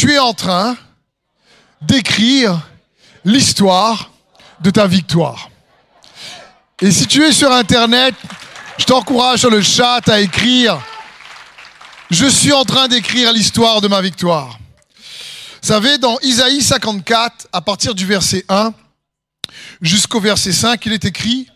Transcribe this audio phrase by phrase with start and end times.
[0.00, 0.78] tu es en train
[1.82, 2.58] d'écrire
[3.22, 4.10] l'histoire
[4.62, 5.50] de ta victoire.
[6.80, 8.14] Et si tu es sur Internet,
[8.78, 10.80] je t'encourage sur le chat à écrire
[12.10, 14.58] Je suis en train d'écrire l'histoire de ma victoire.
[15.60, 18.72] Vous savez, dans Isaïe 54, à partir du verset 1
[19.82, 21.46] jusqu'au verset 5, il est écrit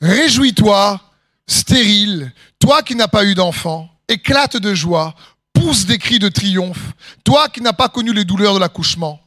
[0.00, 0.98] Réjouis-toi,
[1.46, 5.14] stérile, toi qui n'as pas eu d'enfant, éclate de joie,
[5.58, 6.92] pousse des cris de triomphe,
[7.24, 9.20] toi qui n'as pas connu les douleurs de l'accouchement.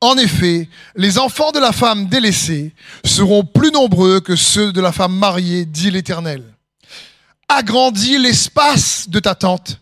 [0.00, 2.72] En effet, les enfants de la femme délaissée
[3.04, 6.44] seront plus nombreux que ceux de la femme mariée, dit l'Éternel.
[7.48, 9.80] Agrandis l'espace de ta tente,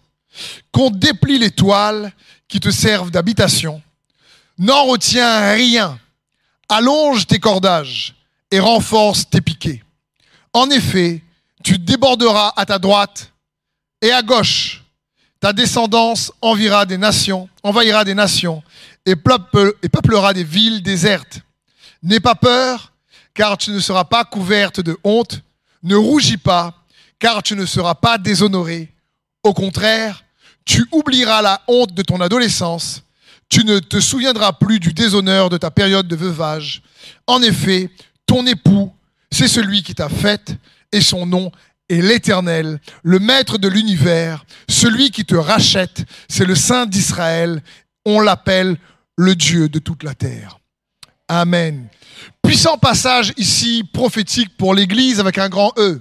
[0.73, 2.13] qu'on déplie les toiles
[2.49, 3.83] qui te servent d'habitation.
[4.59, 5.99] N'en retiens rien,
[6.69, 8.15] allonge tes cordages
[8.51, 9.83] et renforce tes piquets.
[10.53, 11.23] En effet,
[11.63, 13.33] tu déborderas à ta droite
[14.03, 14.80] et à gauche.
[15.41, 18.63] Ta descendance envahira des nations, envahira des nations
[19.07, 21.41] et, peuplera des villes désertes.
[22.03, 22.93] N'aie pas peur,
[23.33, 25.43] car tu ne seras pas couverte de honte.
[25.83, 26.75] Ne rougis pas,
[27.19, 28.93] car tu ne seras pas déshonoré.
[29.43, 30.25] Au contraire,
[30.67, 33.03] tu oublieras la honte de ton adolescence.
[33.49, 36.83] Tu ne te souviendras plus du déshonneur de ta période de veuvage.
[37.27, 37.91] En effet,
[38.27, 38.93] ton époux,
[39.33, 40.55] c'est celui qui t'a faite,
[40.93, 41.51] et son nom
[41.91, 47.63] est l'Éternel, le Maître de l'univers, celui qui te rachète, c'est le Saint d'Israël.
[48.07, 48.77] On l'appelle
[49.19, 50.59] le Dieu de toute la terre.
[51.29, 51.89] Amen.
[52.43, 56.01] Puissant passage ici prophétique pour l'Église avec un grand E.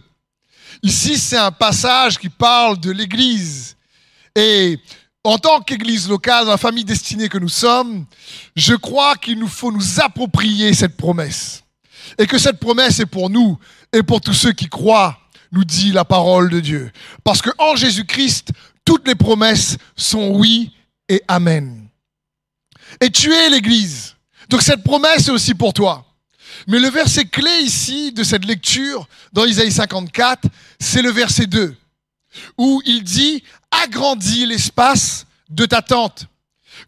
[0.81, 3.75] Ici, c'est un passage qui parle de l'Église.
[4.35, 4.79] Et
[5.23, 8.05] en tant qu'Église locale, dans la famille destinée que nous sommes,
[8.55, 11.63] je crois qu'il nous faut nous approprier cette promesse.
[12.17, 13.57] Et que cette promesse est pour nous
[13.91, 15.18] et pour tous ceux qui croient,
[15.51, 16.91] nous dit la parole de Dieu.
[17.23, 18.51] Parce que en Jésus-Christ,
[18.85, 20.71] toutes les promesses sont oui
[21.07, 21.89] et amen
[23.01, 24.15] et tu es l'Église.
[24.49, 26.05] Donc cette promesse est aussi pour toi.
[26.67, 30.47] Mais le verset clé ici de cette lecture dans Isaïe 54,
[30.79, 31.75] c'est le verset 2,
[32.57, 36.25] où il dit, agrandis l'espace de ta tente,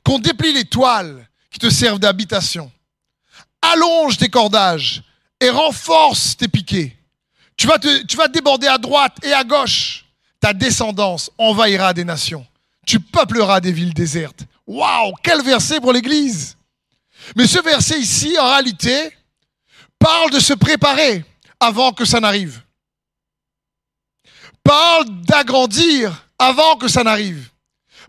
[0.03, 2.71] qu'on déplie les toiles qui te servent d'habitation,
[3.61, 5.03] allonge tes cordages
[5.39, 6.97] et renforce tes piquets.
[7.61, 10.05] Tu vas, te, déborder à droite et à gauche.
[10.39, 12.43] Ta descendance envahira des nations.
[12.87, 14.45] Tu peupleras des villes désertes.
[14.65, 16.57] Waouh, quel verset pour l'Église.
[17.35, 19.15] Mais ce verset ici, en réalité,
[19.99, 21.23] parle de se préparer
[21.59, 22.63] avant que ça n'arrive.
[24.63, 27.51] Parle d'agrandir avant que ça n'arrive.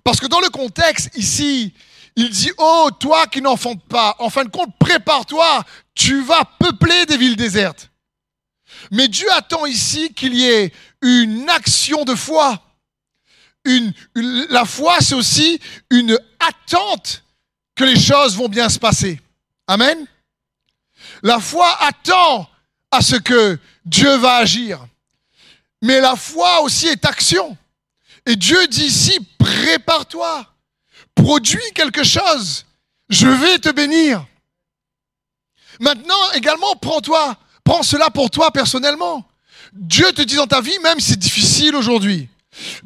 [0.03, 1.75] Parce que dans le contexte ici,
[2.17, 5.63] il dit, oh, toi qui n'enfantes pas, en fin de compte, prépare-toi,
[5.95, 7.92] tu vas peupler des villes désertes.
[8.91, 10.73] Mais Dieu attend ici qu'il y ait
[11.03, 12.63] une action de foi
[13.65, 15.61] la foi, c'est aussi
[15.91, 17.25] une attente
[17.75, 19.21] que les choses vont bien se passer.
[19.67, 20.07] Amen.
[21.23, 22.49] La foi attend
[22.91, 24.85] à ce que Dieu va agir.
[25.81, 27.57] Mais la foi aussi est action.
[28.27, 30.47] Et Dieu dit ici, prépare-toi,
[31.15, 32.67] produis quelque chose,
[33.09, 34.25] je vais te bénir.
[35.81, 39.27] Maintenant, également, prends-toi, prends cela pour toi personnellement.
[39.73, 42.29] Dieu te dit dans ta vie, même si c'est difficile aujourd'hui,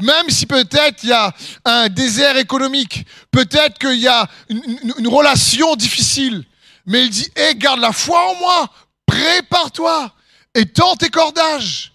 [0.01, 5.75] même si peut-être il y a un désert économique, peut-être qu'il y a une, relation
[5.77, 6.45] difficile,
[6.87, 8.71] mais il dit, hé, garde la foi en moi,
[9.07, 10.13] prépare-toi,
[10.55, 11.93] et tends tes cordages.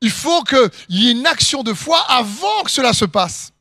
[0.00, 3.52] Il faut qu'il y ait une action de foi avant que cela se passe,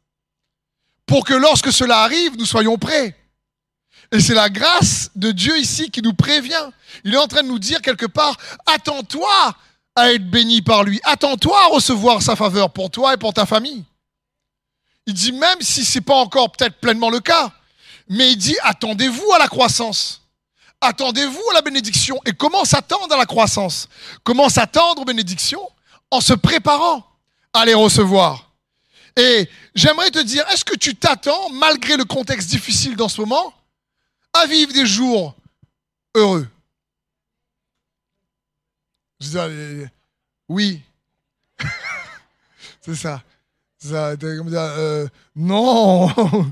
[1.06, 3.16] pour que lorsque cela arrive, nous soyons prêts.
[4.12, 6.70] Et c'est la grâce de Dieu ici qui nous prévient.
[7.04, 8.36] Il est en train de nous dire quelque part,
[8.66, 9.56] attends-toi
[9.96, 11.00] à être béni par lui.
[11.04, 13.86] Attends-toi à recevoir sa faveur pour toi et pour ta famille.
[15.08, 17.52] Il dit même si ce n'est pas encore peut-être pleinement le cas,
[18.10, 20.22] mais il dit attendez-vous à la croissance.
[20.82, 22.20] Attendez-vous à la bénédiction.
[22.26, 23.88] Et comment s'attendre à la croissance?
[24.24, 25.68] Comment s'attendre aux bénédictions?
[26.10, 27.06] En se préparant
[27.54, 28.52] à les recevoir.
[29.16, 33.54] Et j'aimerais te dire, est-ce que tu t'attends, malgré le contexte difficile dans ce moment,
[34.34, 35.36] à vivre des jours
[36.16, 36.48] heureux
[39.22, 39.88] je
[40.50, 40.82] oui.
[42.82, 43.22] c'est ça.
[43.78, 46.10] ça euh, non.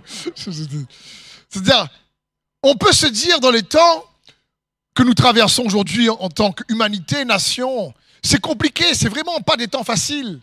[1.50, 1.90] C'est-à-dire,
[2.64, 4.06] on peut se dire dans les temps
[4.94, 7.94] que nous traversons aujourd'hui en tant qu'humanité, nation,
[8.24, 10.40] c'est compliqué, c'est vraiment pas des temps faciles.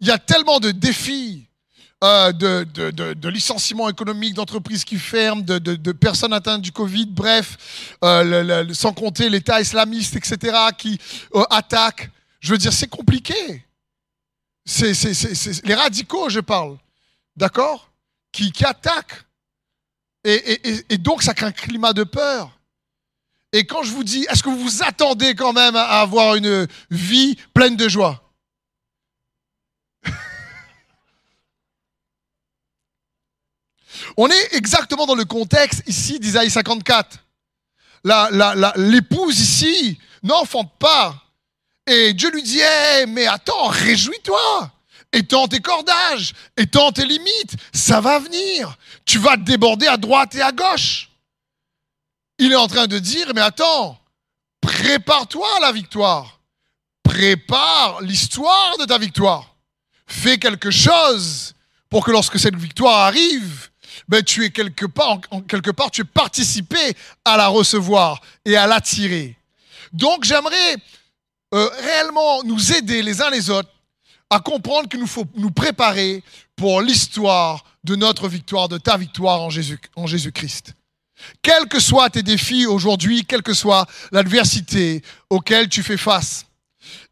[0.00, 1.46] Il y a tellement de défis.
[2.02, 7.58] Euh, de, de, de, licenciements économiques, d'entreprises qui ferment, de, personnes atteintes du Covid, bref,
[8.02, 10.98] euh, sans compter l'État islamiste, etc., qui
[11.34, 12.10] euh, attaque.
[12.40, 13.66] Je veux dire, c'est compliqué.
[14.64, 14.94] C'est
[15.62, 16.78] les radicaux, je parle,
[17.36, 17.90] d'accord?
[18.32, 19.26] Qui, qui attaquent
[20.24, 22.58] Et, donc, ça crée un climat de peur.
[23.52, 26.66] Et quand je vous dis, est-ce que vous vous attendez quand même à avoir une
[26.90, 28.29] vie pleine de joie?
[34.22, 37.20] On est exactement dans le contexte ici d'Isaïe 54.
[38.76, 41.24] L'épouse ici n'enfante pas.
[41.86, 42.60] Et Dieu lui dit,
[43.08, 44.70] mais attends, réjouis-toi.
[45.14, 48.76] Étends tes cordages, étends tes limites, ça va venir.
[49.06, 51.08] Tu vas te déborder à droite et à gauche.
[52.36, 53.98] Il est en train de dire, mais attends,
[54.60, 56.40] prépare-toi à la victoire.
[57.02, 59.56] Prépare l'histoire de ta victoire.
[60.06, 61.54] Fais quelque chose
[61.88, 63.69] pour que lorsque cette victoire arrive,
[64.10, 68.56] ben, tu es quelque part, en, quelque part, tu es participé à la recevoir et
[68.56, 69.36] à l'attirer.
[69.92, 70.76] Donc j'aimerais
[71.54, 73.70] euh, réellement nous aider les uns les autres
[74.28, 76.24] à comprendre qu'il nous faut nous préparer
[76.56, 80.74] pour l'histoire de notre victoire, de ta victoire en Jésus, en Jésus-Christ.
[81.40, 86.46] Quels que soient tes défis aujourd'hui, quelle que soit l'adversité auquel tu fais face.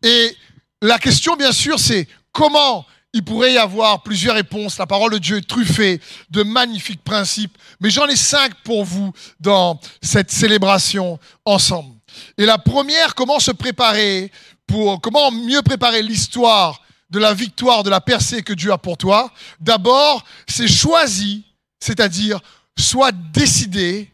[0.02, 0.36] Et
[0.82, 2.84] la question, bien sûr, c'est comment
[3.18, 4.78] il pourrait y avoir plusieurs réponses.
[4.78, 6.00] La parole de Dieu est truffée
[6.30, 11.96] de magnifiques principes, mais j'en ai cinq pour vous dans cette célébration ensemble.
[12.36, 14.30] Et la première, comment se préparer
[14.68, 16.80] pour, comment mieux préparer l'histoire
[17.10, 19.32] de la victoire, de la percée que Dieu a pour toi?
[19.58, 21.44] D'abord, c'est choisi,
[21.80, 22.38] c'est-à-dire
[22.78, 24.12] soit décidé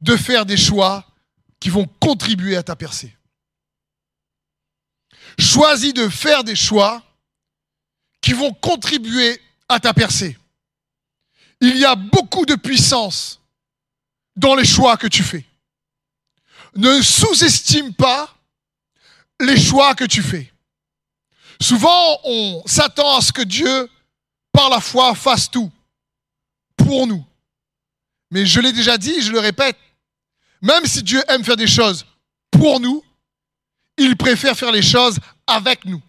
[0.00, 1.04] de faire des choix
[1.58, 3.16] qui vont contribuer à ta percée.
[5.40, 7.02] Choisis de faire des choix
[8.24, 9.38] qui vont contribuer
[9.68, 10.38] à ta percée.
[11.60, 13.38] Il y a beaucoup de puissance
[14.34, 15.44] dans les choix que tu fais.
[16.74, 18.34] Ne sous-estime pas
[19.40, 20.50] les choix que tu fais.
[21.60, 23.90] Souvent, on s'attend à ce que Dieu,
[24.52, 25.70] par la foi, fasse tout
[26.78, 27.26] pour nous.
[28.30, 29.76] Mais je l'ai déjà dit, je le répète,
[30.62, 32.06] même si Dieu aime faire des choses
[32.50, 33.04] pour nous,
[33.98, 36.00] il préfère faire les choses avec nous.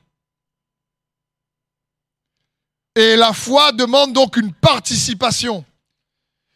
[2.96, 5.66] Et la foi demande donc une participation.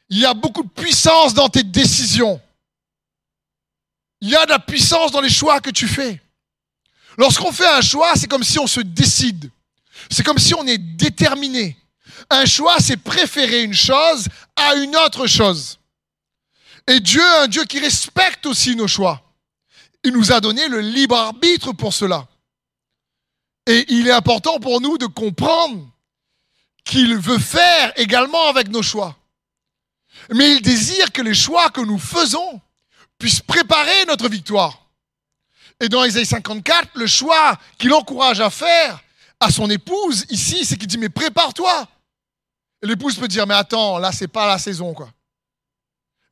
[0.09, 2.41] Il y a beaucoup de puissance dans tes décisions.
[4.21, 6.21] Il y a de la puissance dans les choix que tu fais.
[7.18, 9.51] Lorsqu'on fait un choix, c'est comme si on se décide.
[10.09, 11.77] C'est comme si on est déterminé.
[12.30, 15.80] Un choix, c'est préférer une chose à une autre chose.
[16.88, 19.21] Et Dieu, un Dieu qui respecte aussi nos choix.
[20.03, 22.27] Il nous a donné le libre arbitre pour cela.
[23.68, 25.86] Et il est important pour nous de comprendre
[26.89, 29.15] qu'il veut faire également avec nos choix.
[30.33, 32.59] Mais il désire que les choix que nous faisons
[33.19, 34.89] puissent préparer notre victoire.
[35.80, 39.01] Et dans Isaïe 54, le choix qu'il encourage à faire
[39.39, 41.88] à son épouse ici, c'est qu'il dit mais prépare-toi.
[42.81, 45.12] Et l'épouse peut dire mais attends, là c'est pas la saison quoi.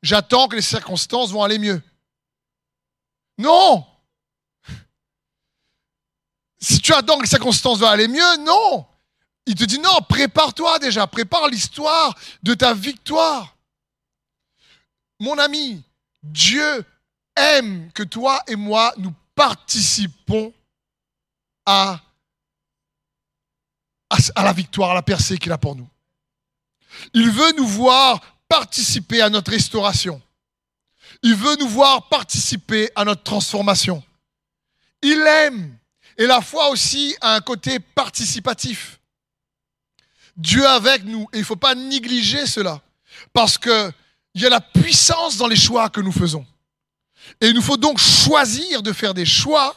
[0.02, 1.80] J'attends que les circonstances vont aller mieux.
[3.38, 3.86] Non.
[6.60, 8.86] Si tu attends que les circonstances vont aller mieux, non.
[9.48, 13.56] Il te dit non, prépare-toi déjà, prépare l'histoire de ta victoire.
[15.20, 15.82] Mon ami,
[16.22, 16.84] Dieu
[17.34, 20.52] aime que toi et moi nous participons
[21.64, 21.98] à,
[24.10, 25.88] à, la victoire, à la percée qu'il a pour nous.
[27.14, 30.20] Il veut nous voir participer à notre restauration.
[31.22, 34.04] Il veut nous voir participer à notre transformation.
[35.00, 35.78] Il aime.
[36.18, 38.97] Et la foi aussi a un côté participatif.
[40.38, 41.22] Dieu avec nous.
[41.32, 42.80] Et il ne faut pas négliger cela.
[43.32, 43.92] Parce qu'il
[44.36, 46.46] y a la puissance dans les choix que nous faisons.
[47.40, 49.76] Et il nous faut donc choisir de faire des choix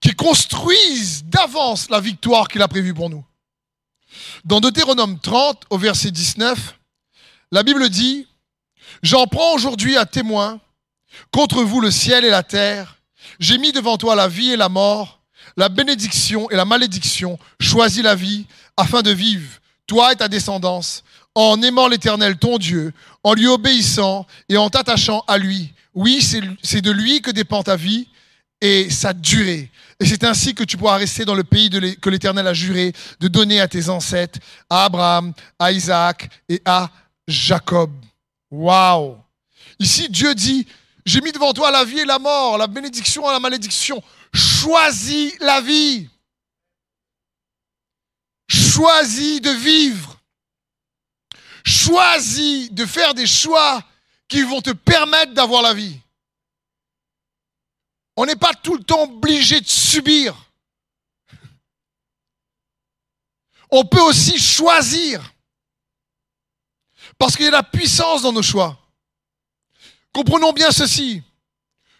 [0.00, 3.24] qui construisent d'avance la victoire qu'il a prévue pour nous.
[4.44, 6.78] Dans Deutéronome 30, au verset 19,
[7.52, 8.26] la Bible dit,
[9.02, 10.60] J'en prends aujourd'hui à témoin
[11.30, 12.98] contre vous le ciel et la terre.
[13.38, 15.20] J'ai mis devant toi la vie et la mort,
[15.56, 17.38] la bénédiction et la malédiction.
[17.60, 18.46] Choisis la vie
[18.76, 21.02] afin de vivre, toi et ta descendance,
[21.34, 25.72] en aimant l'Éternel ton Dieu, en lui obéissant et en t'attachant à lui.
[25.94, 26.22] Oui,
[26.62, 28.08] c'est de lui que dépend ta vie
[28.60, 29.70] et sa durée.
[29.98, 33.28] Et c'est ainsi que tu pourras rester dans le pays que l'Éternel a juré de
[33.28, 36.90] donner à tes ancêtres, à Abraham, à Isaac et à
[37.26, 37.90] Jacob.
[38.50, 39.16] Waouh
[39.78, 40.66] Ici, Dieu dit,
[41.06, 44.02] j'ai mis devant toi la vie et la mort, la bénédiction et la malédiction.
[44.32, 46.08] Choisis la vie.
[48.50, 50.20] Choisis de vivre.
[51.64, 53.80] Choisis de faire des choix
[54.26, 56.00] qui vont te permettre d'avoir la vie.
[58.16, 60.34] On n'est pas tout le temps obligé de subir.
[63.70, 65.22] On peut aussi choisir.
[67.18, 68.76] Parce qu'il y a la puissance dans nos choix.
[70.12, 71.22] Comprenons bien ceci.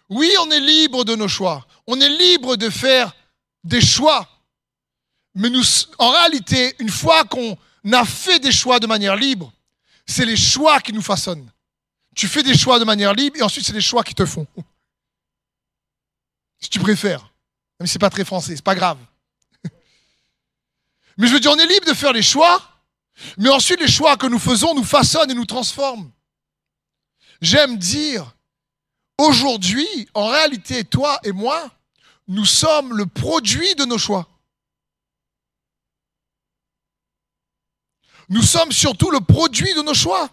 [0.09, 1.65] Oui, on est libre de nos choix.
[1.87, 3.15] On est libre de faire
[3.63, 4.29] des choix.
[5.35, 5.63] Mais nous,
[5.99, 7.57] en réalité, une fois qu'on
[7.93, 9.53] a fait des choix de manière libre,
[10.07, 11.51] c'est les choix qui nous façonnent.
[12.17, 14.47] Tu fais des choix de manière libre et ensuite c'est les choix qui te font.
[16.59, 17.31] Si tu préfères.
[17.79, 18.99] Même si c'est pas très français, c'est pas grave.
[21.17, 22.63] Mais je veux dire, on est libre de faire les choix,
[23.39, 26.11] mais ensuite les choix que nous faisons nous façonnent et nous transforment.
[27.41, 28.35] J'aime dire,
[29.19, 31.71] aujourd'hui, en réalité, toi et moi,
[32.29, 34.29] nous sommes le produit de nos choix.
[38.31, 40.31] Nous sommes surtout le produit de nos choix.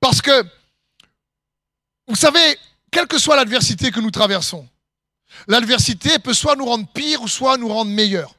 [0.00, 0.44] Parce que,
[2.08, 2.58] vous savez,
[2.90, 4.66] quelle que soit l'adversité que nous traversons,
[5.46, 8.34] l'adversité peut soit nous rendre pire ou soit nous rendre meilleurs.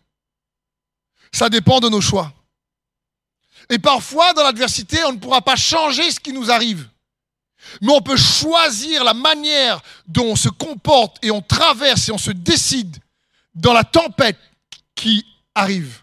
[1.32, 2.34] Ça dépend de nos choix.
[3.70, 6.90] Et parfois, dans l'adversité, on ne pourra pas changer ce qui nous arrive.
[7.80, 12.18] Mais on peut choisir la manière dont on se comporte et on traverse et on
[12.18, 12.98] se décide
[13.54, 14.40] dans la tempête
[14.96, 16.01] qui arrive.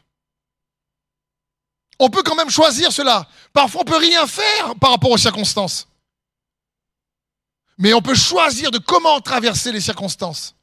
[1.99, 3.29] On peut quand même choisir cela.
[3.53, 5.89] Parfois, on peut rien faire par rapport aux circonstances.
[7.77, 10.55] Mais on peut choisir de comment traverser les circonstances.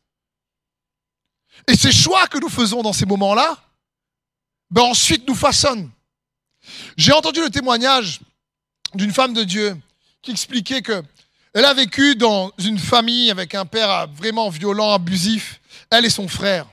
[1.68, 3.58] Et ces choix que nous faisons dans ces moments-là,
[4.70, 5.90] ben ensuite nous façonnent.
[6.98, 8.20] J'ai entendu le témoignage
[8.94, 9.78] d'une femme de Dieu
[10.22, 11.04] qui expliquait que
[11.54, 16.28] elle a vécu dans une famille avec un père vraiment violent, abusif, elle et son
[16.28, 16.68] frère.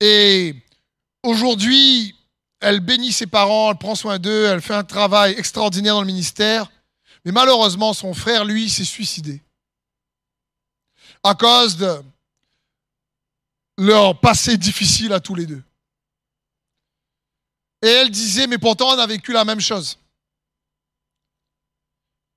[0.00, 0.54] Et
[1.22, 2.14] aujourd'hui,
[2.60, 6.06] elle bénit ses parents, elle prend soin d'eux, elle fait un travail extraordinaire dans le
[6.06, 6.70] ministère.
[7.24, 9.42] Mais malheureusement, son frère, lui, s'est suicidé.
[11.22, 12.02] À cause de
[13.78, 15.62] leur passé difficile à tous les deux.
[17.82, 19.98] Et elle disait, mais pourtant on a vécu la même chose.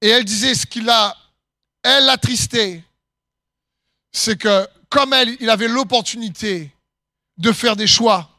[0.02, 1.18] Et elle disait, ce qu'il a,
[1.82, 2.82] elle l'attristait,
[4.12, 6.72] c'est que comme elle, il avait l'opportunité
[7.38, 8.33] de faire des choix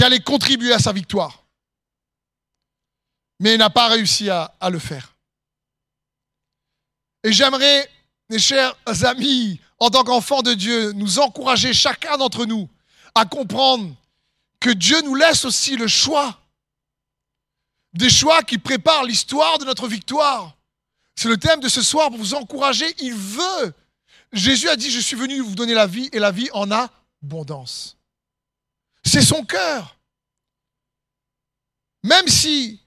[0.00, 1.44] qui allaient contribuer à sa victoire.
[3.38, 5.14] Mais il n'a pas réussi à, à le faire.
[7.22, 7.86] Et j'aimerais,
[8.30, 12.66] mes chers amis, en tant qu'enfants de Dieu, nous encourager chacun d'entre nous
[13.14, 13.94] à comprendre
[14.58, 16.40] que Dieu nous laisse aussi le choix.
[17.92, 20.56] Des choix qui préparent l'histoire de notre victoire.
[21.14, 22.86] C'est le thème de ce soir pour vous encourager.
[23.00, 23.74] Il veut.
[24.32, 27.99] Jésus a dit, je suis venu vous donner la vie et la vie en abondance.
[29.04, 29.96] C'est son cœur.
[32.02, 32.80] Même si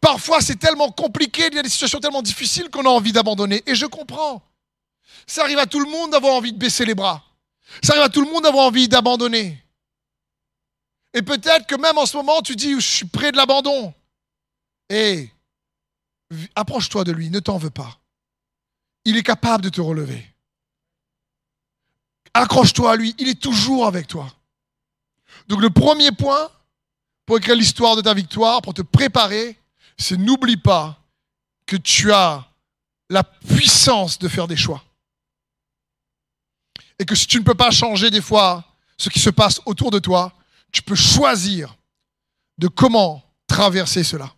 [0.00, 3.62] parfois c'est tellement compliqué, il y a des situations tellement difficiles qu'on a envie d'abandonner.
[3.66, 4.42] Et je comprends.
[5.26, 7.24] Ça arrive à tout le monde d'avoir envie de baisser les bras.
[7.82, 9.62] Ça arrive à tout le monde d'avoir envie d'abandonner.
[11.14, 13.92] Et peut-être que même en ce moment, tu dis, je suis près de l'abandon.
[14.88, 15.30] Et
[16.54, 17.98] approche-toi de lui, ne t'en veux pas.
[19.04, 20.24] Il est capable de te relever.
[22.34, 24.30] Accroche-toi à lui, il est toujours avec toi.
[25.48, 26.50] Donc le premier point
[27.26, 29.58] pour écrire l'histoire de ta victoire, pour te préparer,
[29.98, 30.98] c'est n'oublie pas
[31.66, 32.48] que tu as
[33.10, 34.82] la puissance de faire des choix.
[36.98, 38.64] Et que si tu ne peux pas changer des fois
[38.96, 40.32] ce qui se passe autour de toi,
[40.72, 41.76] tu peux choisir
[42.56, 44.34] de comment traverser cela.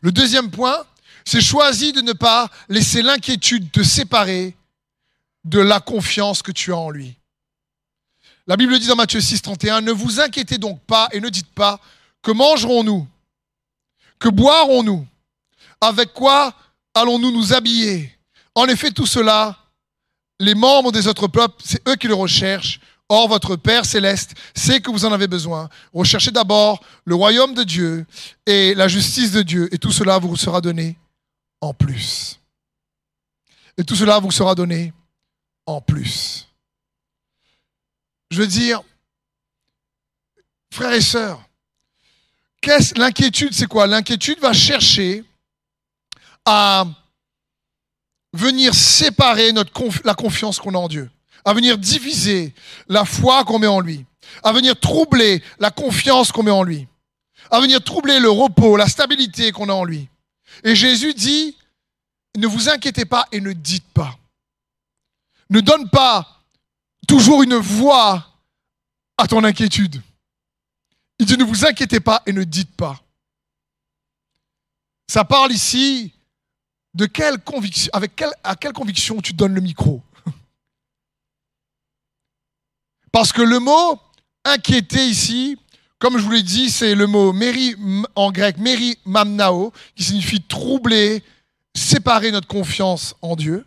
[0.00, 0.86] Le deuxième point,
[1.24, 4.56] c'est choisir de ne pas laisser l'inquiétude te séparer
[5.44, 7.16] de la confiance que tu as en lui.
[8.46, 11.52] La Bible dit dans Matthieu 6, 31, ne vous inquiétez donc pas et ne dites
[11.52, 11.80] pas,
[12.22, 13.06] que mangerons-nous
[14.18, 15.06] Que boirons-nous
[15.80, 16.54] Avec quoi
[16.94, 18.16] allons-nous nous habiller?
[18.54, 19.58] En effet, tout cela,
[20.40, 22.80] les membres des autres peuples, c'est eux qui le recherchent.
[23.08, 25.68] Or, votre Père céleste sait que vous en avez besoin.
[25.92, 28.06] Recherchez d'abord le royaume de Dieu
[28.46, 30.98] et la justice de Dieu, et tout cela vous sera donné
[31.60, 32.40] en plus.
[33.78, 34.92] Et tout cela vous sera donné
[35.66, 36.51] en plus.
[38.32, 38.82] Je veux dire,
[40.72, 41.40] frères et sœurs,
[42.96, 43.86] l'inquiétude C'est quoi?
[43.86, 45.22] L'inquiétude va chercher
[46.44, 46.84] à
[48.32, 49.52] venir séparer
[50.04, 51.08] la confiance qu'on a en Dieu
[51.44, 52.54] à venir diviser
[52.88, 54.04] la foi qu'on met en lui,
[54.42, 56.86] à venir troubler la confiance qu'on met en lui,
[57.50, 60.08] à venir troubler le repos, la stabilité qu'on a en lui.
[60.64, 61.56] Et Jésus dit,
[62.36, 64.16] ne vous inquiétez pas et ne dites pas.
[65.50, 66.41] Ne donne pas
[67.12, 68.26] toujours une voix
[69.18, 70.00] à ton inquiétude.
[71.18, 72.98] Il dit, ne vous inquiétez pas et ne dites pas.
[75.08, 76.10] Ça parle ici
[76.94, 80.00] de quelle conviction, avec quelle, à quelle conviction tu donnes le micro.
[83.12, 84.00] Parce que le mot
[84.46, 85.58] inquiéter ici
[85.98, 87.76] Comme je vous l'ai dit, c'est le mot méri
[88.14, 91.22] en grec, méri mamnao, qui signifie troubler,
[91.74, 93.66] séparer notre confiance en Dieu.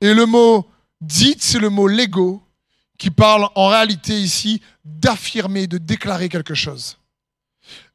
[0.00, 0.68] Et le mot
[1.00, 2.42] dit, c'est le mot lego,
[2.98, 6.98] qui parle en réalité ici d'affirmer, de déclarer quelque chose.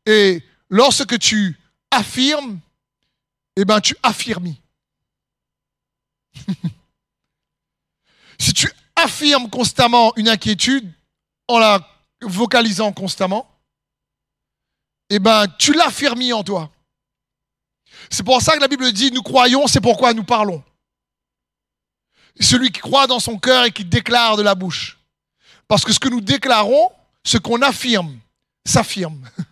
[0.06, 1.60] Et lorsque tu
[1.92, 2.60] affirmes,
[3.56, 4.60] eh ben tu affirmis.
[8.40, 10.92] si tu affirmes constamment une inquiétude
[11.48, 11.88] en la
[12.22, 13.48] vocalisant constamment,
[15.10, 16.72] eh ben, tu l'affirmis en toi.
[18.10, 20.64] C'est pour ça que la Bible dit, nous croyons, c'est pourquoi nous parlons.
[22.40, 24.98] Celui qui croit dans son cœur et qui déclare de la bouche.
[25.68, 26.92] Parce que ce que nous déclarons,
[27.24, 28.20] ce qu'on affirme,
[28.66, 29.30] s'affirme.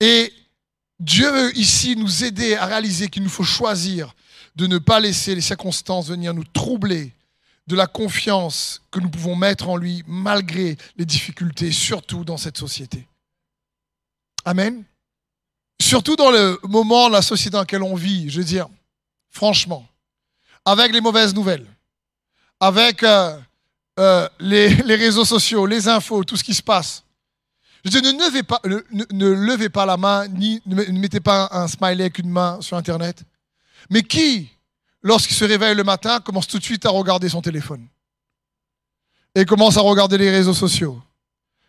[0.00, 0.32] Et
[0.98, 4.14] Dieu veut ici nous aider à réaliser qu'il nous faut choisir
[4.56, 7.14] de ne pas laisser les circonstances venir nous troubler
[7.66, 12.58] de la confiance que nous pouvons mettre en lui malgré les difficultés, surtout dans cette
[12.58, 13.06] société.
[14.44, 14.84] Amen.
[15.80, 18.68] Surtout dans le moment la société dans laquelle on vit, je veux dire,
[19.30, 19.86] franchement,
[20.64, 21.66] avec les mauvaises nouvelles,
[22.60, 23.38] avec euh,
[23.98, 27.04] euh, les, réseaux sociaux, les infos, tout ce qui se passe.
[27.84, 31.66] Je dire, ne levez pas, ne, levez pas la main, ni ne mettez pas un
[31.66, 33.22] smiley avec une main sur Internet.
[33.88, 34.50] Mais qui
[35.02, 37.86] lorsqu'il se réveille le matin, commence tout de suite à regarder son téléphone?
[39.34, 41.00] Et commence à regarder les réseaux sociaux.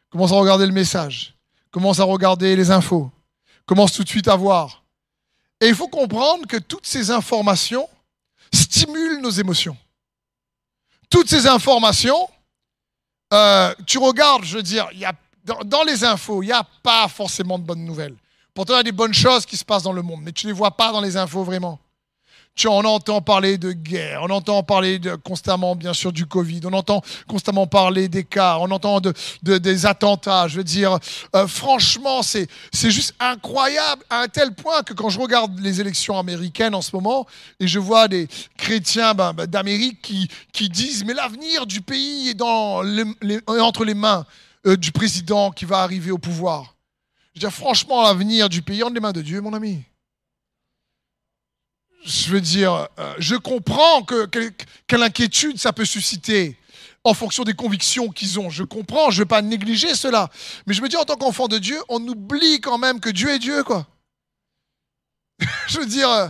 [0.10, 1.36] Commence à regarder le message.
[1.70, 3.10] Commence à regarder les infos.
[3.66, 4.81] Commence tout de suite à voir.
[5.62, 7.88] Et il faut comprendre que toutes ces informations
[8.52, 9.78] stimulent nos émotions.
[11.10, 12.28] Toutes ces informations,
[13.32, 15.14] euh, tu regardes, je veux dire, y a,
[15.46, 18.16] dans, dans les infos, il n'y a pas forcément de bonnes nouvelles.
[18.54, 20.48] Pourtant, il y a des bonnes choses qui se passent dans le monde, mais tu
[20.48, 21.80] ne les vois pas dans les infos vraiment.
[22.54, 26.74] Tu en entends parler de guerre, on entend parler constamment, bien sûr, du Covid, on
[26.74, 30.50] entend constamment parler des on entend de, des attentats.
[30.50, 31.00] Je veux dire,
[31.34, 36.20] euh, franchement, c'est juste incroyable à un tel point que quand je regarde les élections
[36.20, 37.26] américaines en ce moment
[37.60, 42.30] et je vois des chrétiens ben, ben, d'Amérique qui, qui disent mais l'avenir du pays
[42.30, 42.84] est dans
[43.48, 44.26] entre les mains
[44.68, 46.76] euh, du président qui va arriver au pouvoir.
[47.34, 49.84] Je veux dire, franchement, l'avenir du pays est entre les mains de Dieu, mon ami
[52.04, 54.26] je veux dire, euh, je comprends que,
[54.88, 56.58] quelle inquiétude ça peut susciter
[57.04, 58.50] en fonction des convictions qu'ils ont.
[58.50, 60.30] Je comprends, je ne vais pas négliger cela.
[60.66, 63.30] Mais je me dis, en tant qu'enfant de Dieu, on oublie quand même que Dieu
[63.30, 63.88] est Dieu, quoi.
[65.68, 66.28] je veux dire, euh,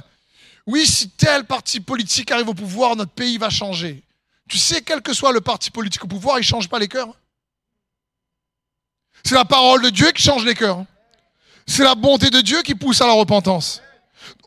[0.67, 4.03] oui, si tel parti politique arrive au pouvoir, notre pays va changer.
[4.49, 6.87] Tu sais, quel que soit le parti politique au pouvoir, il ne change pas les
[6.87, 7.13] cœurs.
[9.23, 10.83] C'est la parole de Dieu qui change les cœurs.
[11.67, 13.81] C'est la bonté de Dieu qui pousse à la repentance.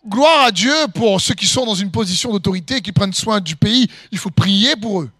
[0.07, 3.57] Gloire à Dieu pour ceux qui sont dans une position d'autorité, qui prennent soin du
[3.57, 3.89] pays.
[4.13, 5.11] Il faut prier pour eux.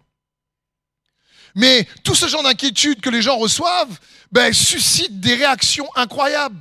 [1.55, 3.99] Mais tout ce genre d'inquiétude que les gens reçoivent
[4.31, 6.59] ben, suscite des réactions incroyables.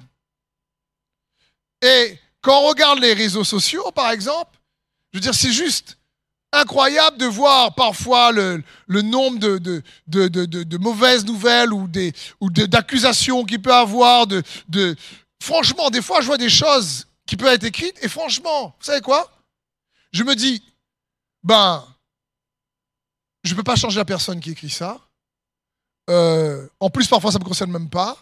[1.83, 4.59] Et quand on regarde les réseaux sociaux, par exemple,
[5.13, 5.99] je veux dire, c'est juste
[6.53, 11.91] incroyable de voir parfois le, nombre de, mauvaises nouvelles ou,
[12.41, 14.27] ou d'accusations qu'il peut avoir.
[14.27, 14.97] De,
[15.43, 18.03] Franchement, des fois, je vois des choses qui peut être écrite.
[18.03, 19.31] Et franchement, vous savez quoi?
[20.13, 20.63] Je me dis,
[21.43, 21.85] ben,
[23.43, 25.01] je ne peux pas changer la personne qui écrit ça.
[26.11, 28.17] Euh, en plus, parfois, ça ne me concerne même pas.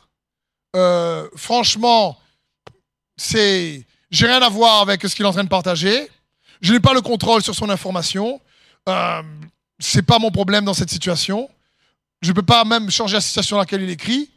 [0.75, 2.19] Euh, franchement,
[3.17, 6.09] c'est, j'ai rien à voir avec ce qu'il est en train de partager.
[6.61, 8.41] Je n'ai pas le contrôle sur son information.
[8.89, 9.23] Euh,
[9.79, 11.51] c'est pas mon problème dans cette situation.
[12.21, 14.31] Je ne peux pas même changer la situation dans laquelle il écrit.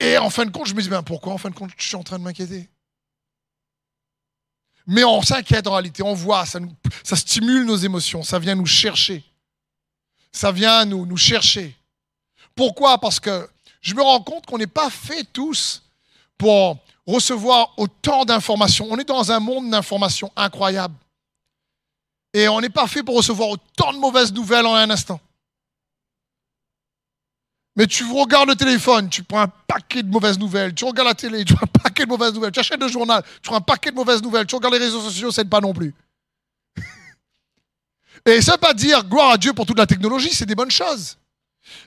[0.00, 1.86] Et en fin de compte, je me dis, ben pourquoi en fin de compte, je
[1.86, 2.68] suis en train de m'inquiéter?
[4.90, 6.58] Mais on s'inquiète en réalité, on voit, ça,
[7.14, 9.22] stimule nos émotions, ça vient nous chercher.
[10.32, 11.76] Ça vient nous, nous chercher.
[12.54, 12.96] Pourquoi?
[12.96, 13.46] Parce que
[13.82, 15.82] je me rends compte qu'on n'est pas fait tous
[16.38, 18.86] pour recevoir autant d'informations.
[18.90, 20.94] On est dans un monde d'informations incroyable.
[22.32, 25.20] Et on n'est pas fait pour recevoir autant de mauvaises nouvelles en un instant.
[27.78, 30.74] Mais tu regardes le téléphone, tu prends un paquet de mauvaises nouvelles.
[30.74, 32.50] Tu regardes la télé, tu prends un paquet de mauvaises nouvelles.
[32.50, 34.46] Tu achètes le journal, tu prends un paquet de mauvaises nouvelles.
[34.48, 35.94] Tu regardes les réseaux sociaux, n'aide pas non plus.
[38.26, 40.56] Et ça ne veut pas dire gloire à Dieu pour toute la technologie, c'est des
[40.56, 41.18] bonnes choses.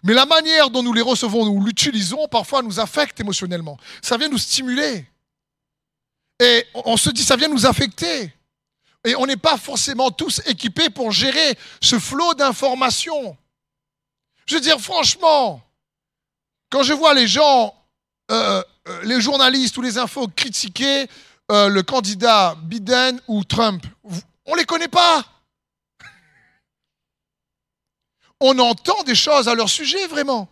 [0.03, 3.77] Mais la manière dont nous les recevons, nous l'utilisons, parfois nous affecte émotionnellement.
[4.01, 5.05] Ça vient nous stimuler.
[6.39, 8.33] Et on se dit, ça vient nous affecter.
[9.03, 13.35] Et on n'est pas forcément tous équipés pour gérer ce flot d'informations.
[14.45, 15.61] Je veux dire, franchement,
[16.71, 17.75] quand je vois les gens,
[18.31, 21.07] euh, euh, les journalistes ou les infos critiquer
[21.51, 23.85] euh, le candidat Biden ou Trump,
[24.45, 25.23] on ne les connaît pas.
[28.39, 30.47] on entend des choses à leur sujet vraiment.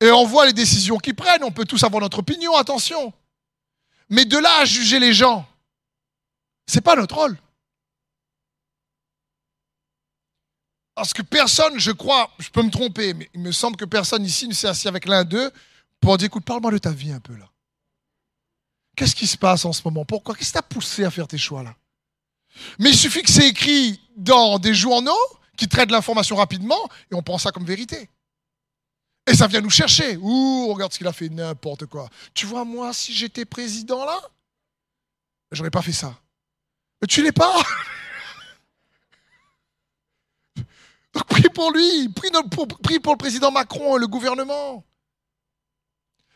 [0.00, 3.12] Et on voit les décisions qu'ils prennent, on peut tous avoir notre opinion, attention.
[4.08, 5.44] Mais de là à juger les gens,
[6.66, 7.36] c'est pas notre rôle.
[10.98, 14.24] Parce que personne, je crois, je peux me tromper, mais il me semble que personne
[14.24, 15.52] ici ne s'est assis avec l'un d'eux
[16.00, 17.48] pour dire écoute, parle-moi de ta vie un peu là.
[18.96, 20.04] Qu'est-ce qui se passe en ce moment?
[20.04, 20.34] Pourquoi?
[20.34, 21.76] Qu'est-ce qui t'a poussé à faire tes choix là?
[22.80, 25.14] Mais il suffit que c'est écrit dans des journaux
[25.56, 28.10] qui traitent l'information rapidement et on prend ça comme vérité.
[29.28, 30.16] Et ça vient nous chercher.
[30.16, 32.08] Ouh, regarde ce qu'il a fait, n'importe quoi.
[32.34, 34.18] Tu vois, moi, si j'étais président là,
[35.52, 36.18] j'aurais pas fait ça.
[37.00, 37.62] Mais tu l'es pas.
[41.07, 44.84] Donc prie pour lui, prie, pour le président Macron et le gouvernement.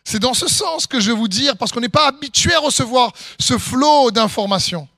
[0.05, 2.61] C'est dans ce sens que je vais vous dire, parce qu'on n'est pas habitué à
[2.61, 4.89] recevoir ce flot d'informations.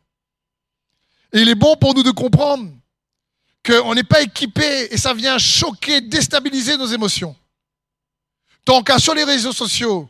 [1.33, 2.70] Et il est bon pour nous de comprendre
[3.64, 7.35] qu'on n'est pas équipé et ça vient choquer, déstabiliser nos émotions.
[8.64, 10.09] Tant qu'à sur les réseaux sociaux,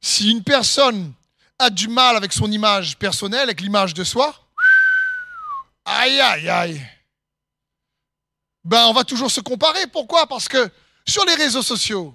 [0.00, 1.12] si une personne
[1.58, 4.34] a du mal avec son image personnelle, avec l'image de soi,
[5.84, 6.86] aïe, aïe, aïe,
[8.64, 9.86] ben on va toujours se comparer.
[9.86, 10.26] Pourquoi?
[10.26, 10.70] Parce que
[11.06, 12.14] sur les réseaux sociaux,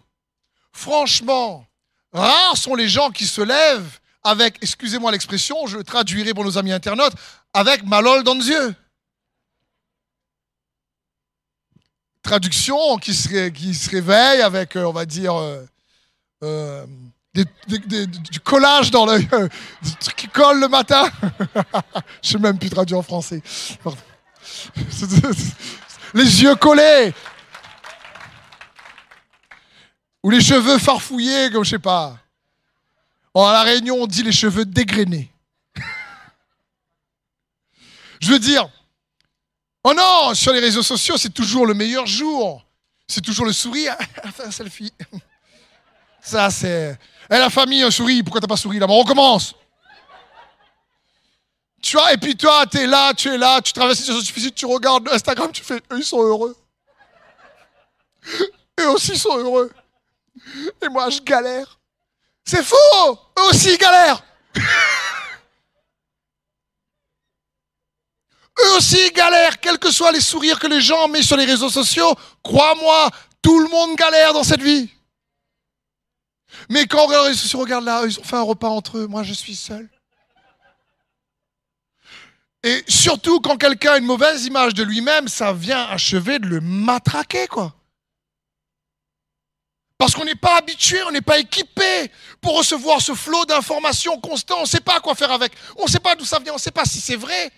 [0.71, 1.65] franchement,
[2.13, 6.71] rares sont les gens qui se lèvent avec, excusez-moi l'expression, je traduirai pour nos amis
[6.71, 7.13] internautes,
[7.53, 8.75] avec Malol dans les yeux.
[12.21, 15.65] Traduction qui se, réveille avec, euh, on va dire, euh,
[16.43, 16.85] euh,
[17.33, 19.27] du collage dans l'œil,
[20.17, 21.09] qui colle le matin.
[22.21, 23.41] je sais même plus traduire en français.
[26.13, 27.13] Les yeux collés.
[30.23, 32.17] Ou les cheveux farfouillés, comme je sais pas.
[33.33, 35.31] Oh, à la Réunion, on dit les cheveux dégrainés.
[38.19, 38.67] je veux dire,
[39.83, 42.65] oh non, sur les réseaux sociaux, c'est toujours le meilleur jour.
[43.07, 43.95] C'est toujours le sourire.
[44.45, 44.91] un selfie.
[46.21, 46.97] Ça, c'est.
[47.29, 48.21] Eh, la famille, un sourit.
[48.23, 49.55] Pourquoi t'as pas souri là on recommence.
[51.87, 54.51] Tu vois, et puis toi, tu es là, tu es là, tu traverses les réseaux
[54.53, 56.53] tu regardes Instagram, tu fais, eux, ils sont heureux.
[58.81, 59.71] Eux aussi sont heureux.
[60.81, 61.79] Et moi, je galère.
[62.43, 62.75] C'est faux
[63.39, 64.21] Eux aussi, ils galèrent
[68.59, 71.45] Eux aussi, ils galèrent, quels que soient les sourires que les gens mettent sur les
[71.45, 72.13] réseaux sociaux.
[72.43, 74.89] Crois-moi, tout le monde galère dans cette vie.
[76.67, 79.07] Mais quand regarde les réseaux sociaux, regarde là, ils ont fait un repas entre eux,
[79.07, 79.89] moi je suis seul.
[82.63, 86.61] Et surtout quand quelqu'un a une mauvaise image de lui-même, ça vient achever de le
[86.61, 87.73] matraquer, quoi.
[89.97, 94.59] Parce qu'on n'est pas habitué, on n'est pas équipé pour recevoir ce flot d'informations constant.
[94.59, 95.53] On ne sait pas quoi faire avec.
[95.75, 97.51] On ne sait pas d'où ça vient, on ne sait pas si c'est vrai.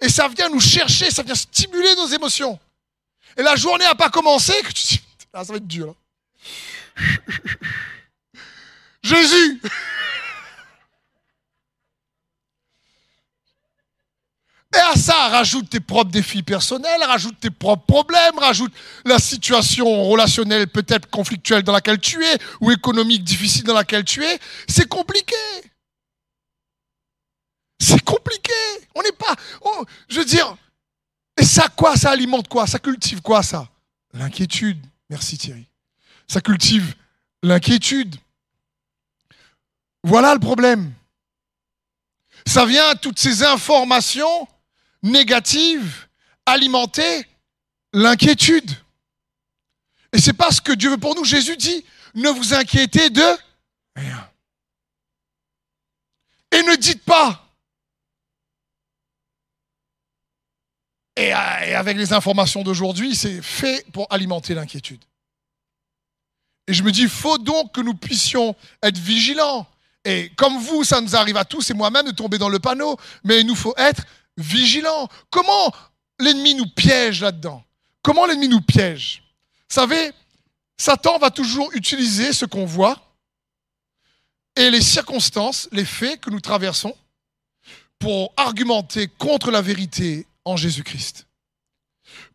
[0.00, 2.58] Et ça vient nous chercher, ça vient stimuler nos émotions.
[3.36, 5.00] Et la journée n'a pas commencé que tu dis,
[5.32, 5.94] ah, ça va être dur.
[9.02, 9.60] Jésus
[14.74, 18.72] Et à ça, rajoute tes propres défis personnels, rajoute tes propres problèmes, rajoute
[19.04, 24.24] la situation relationnelle peut-être conflictuelle dans laquelle tu es, ou économique difficile dans laquelle tu
[24.24, 24.38] es.
[24.68, 25.36] C'est compliqué.
[27.78, 28.52] C'est compliqué.
[28.94, 29.34] On n'est pas.
[30.08, 30.56] je veux dire.
[31.36, 32.66] Et ça, quoi Ça alimente quoi?
[32.66, 33.68] Ça cultive quoi, ça?
[34.12, 34.84] L'inquiétude.
[35.10, 35.68] Merci Thierry.
[36.26, 36.94] Ça cultive
[37.42, 38.16] l'inquiétude.
[40.02, 40.92] Voilà le problème.
[42.46, 44.48] Ça vient, toutes ces informations
[45.04, 46.08] négative,
[46.46, 47.24] alimenter
[47.92, 48.70] l'inquiétude.
[50.12, 51.24] Et c'est pas ce que Dieu veut pour nous.
[51.24, 53.22] Jésus dit, ne vous inquiétez de
[53.94, 54.28] rien.
[56.50, 57.40] Et ne dites pas.
[61.16, 65.04] Et avec les informations d'aujourd'hui, c'est fait pour alimenter l'inquiétude.
[66.66, 69.66] Et je me dis, faut donc que nous puissions être vigilants.
[70.04, 72.98] Et comme vous, ça nous arrive à tous et moi-même de tomber dans le panneau,
[73.22, 74.04] mais il nous faut être
[74.36, 75.08] vigilant.
[75.30, 75.72] Comment
[76.18, 77.64] l'ennemi nous piège là-dedans?
[78.02, 79.22] Comment l'ennemi nous piège?
[79.68, 80.12] Vous savez,
[80.76, 83.00] Satan va toujours utiliser ce qu'on voit
[84.56, 86.94] et les circonstances, les faits que nous traversons
[87.98, 91.26] pour argumenter contre la vérité en Jésus-Christ.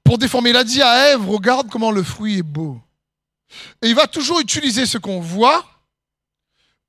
[0.04, 2.82] Pour déformer, il a dit à Ève, regarde comment le fruit est beau.
[3.82, 5.66] Et il va toujours utiliser ce qu'on voit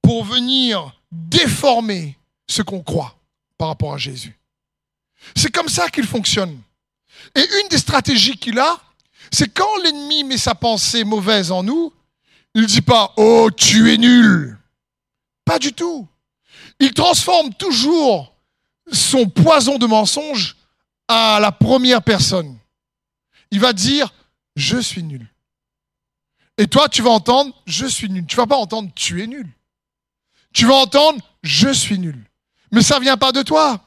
[0.03, 2.17] pour venir déformer
[2.49, 3.17] ce qu'on croit
[3.59, 4.40] par rapport à Jésus.
[5.37, 6.61] C'est comme ça qu'il fonctionne.
[7.35, 8.81] Et une des stratégies qu'il a,
[9.33, 11.93] c'est quand l'ennemi met sa pensée mauvaise en nous,
[12.55, 14.59] il ne dit pas Oh, tu es nul.
[15.45, 16.07] Pas du tout.
[16.79, 18.35] Il transforme toujours
[18.91, 20.57] son poison de mensonge
[21.07, 22.59] à la première personne.
[23.51, 24.13] il va dire
[24.57, 25.27] je suis nul.
[26.59, 28.27] Et toi, tu vas entendre je suis nul.
[28.27, 29.49] Tu vas pas entendre tu es nul.
[30.53, 32.19] Tu vas entendre je suis nul.
[32.73, 33.81] Mais ça vient pas de toi.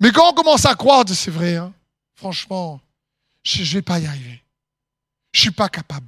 [0.00, 1.72] Mais quand on commence à croire, c'est vrai, hein,
[2.14, 2.80] franchement,
[3.42, 4.42] je ne vais pas y arriver.
[5.32, 6.06] Je suis pas capable.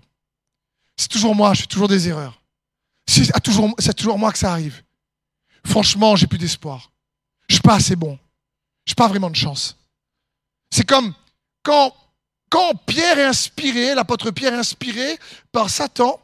[0.96, 2.40] C'est toujours moi, je fais toujours des erreurs.
[3.06, 4.82] C'est toujours, toujours moi que ça arrive.
[5.64, 6.90] Franchement, j'ai plus d'espoir.
[7.48, 8.18] Je suis pas assez bon.
[8.86, 9.76] Je n'ai pas vraiment de chance.
[10.70, 11.14] C'est comme
[11.62, 11.94] quand,
[12.86, 15.18] Pierre est inspiré, l'apôtre Pierre est inspiré
[15.52, 16.20] par Satan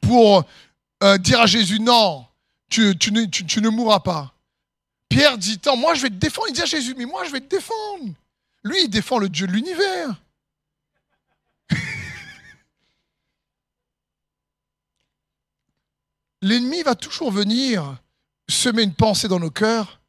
[0.00, 0.44] pour
[1.02, 2.24] euh, dire à Jésus, non,
[2.78, 4.31] ne, tu, ne mourras pas.
[5.12, 6.48] Pierre dit, tant, moi je vais te défendre.
[6.48, 8.14] Il dit à Jésus, mais moi je vais te défendre.
[8.64, 10.22] Lui, il défend le Dieu de l'univers.
[16.40, 17.98] L'ennemi va toujours venir
[18.48, 20.00] semer une pensée dans nos cœurs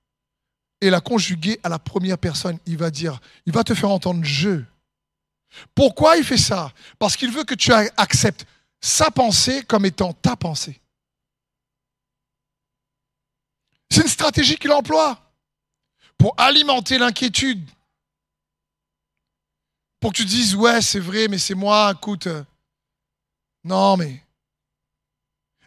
[0.80, 2.58] et la conjuguer à la première personne.
[2.66, 4.62] Il va dire, il va te faire entendre je.
[5.76, 6.72] Pourquoi il fait ça?
[6.98, 8.46] Parce qu'il veut que tu acceptes
[8.80, 10.80] sa pensée comme étant ta pensée.
[13.94, 15.22] C'est une stratégie qu'il emploie
[16.18, 17.64] pour alimenter l'inquiétude.
[20.00, 22.26] Pour que tu dises, ouais, c'est vrai, mais c'est moi, écoute.
[22.26, 22.44] Euh,
[23.64, 24.20] non, mais.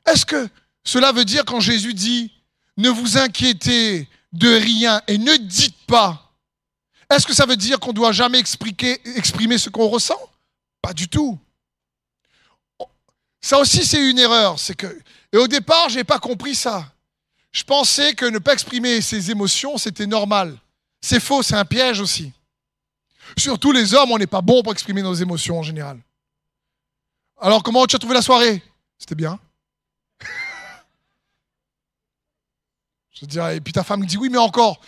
[0.04, 0.48] Est-ce que
[0.82, 2.32] cela veut dire quand Jésus dit,
[2.76, 6.34] ne vous inquiétez de rien et ne dites pas.
[7.08, 10.18] Est-ce que ça veut dire qu'on ne doit jamais exprimer ce qu'on ressent?
[10.82, 11.38] Pas du tout.
[13.40, 14.58] Ça aussi, c'est une erreur.
[14.58, 15.00] C'est que,
[15.32, 16.92] et au départ, je n'ai pas compris ça.
[17.56, 20.58] Je pensais que ne pas exprimer ses émotions, c'était normal.
[21.00, 22.30] C'est faux, c'est un piège aussi.
[23.38, 25.98] Surtout les hommes, on n'est pas bon pour exprimer nos émotions en général.
[27.40, 28.62] Alors, comment tu as trouvé la soirée?
[28.98, 29.40] C'était bien.
[33.14, 34.78] Je dirais, et puis ta femme dit oui, mais encore.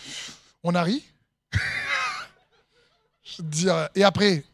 [0.62, 1.02] On a ri.
[3.24, 4.44] je dire, et après,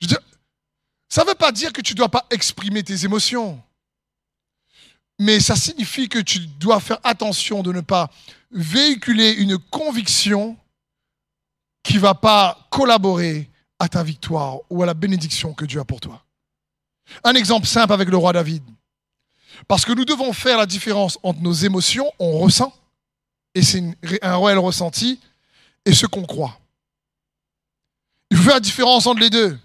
[0.00, 0.16] je dis,
[1.08, 3.62] ça ne veut pas dire que tu ne dois pas exprimer tes émotions.
[5.18, 8.10] Mais ça signifie que tu dois faire attention de ne pas
[8.50, 10.56] véhiculer une conviction
[11.82, 15.84] qui ne va pas collaborer à ta victoire ou à la bénédiction que Dieu a
[15.84, 16.24] pour toi.
[17.24, 18.62] Un exemple simple avec le roi David.
[19.68, 22.72] Parce que nous devons faire la différence entre nos émotions, on ressent,
[23.54, 23.82] et c'est
[24.22, 25.20] un réel ressenti,
[25.84, 26.58] et ce qu'on croit.
[28.30, 29.58] Il faut faire la différence entre les deux.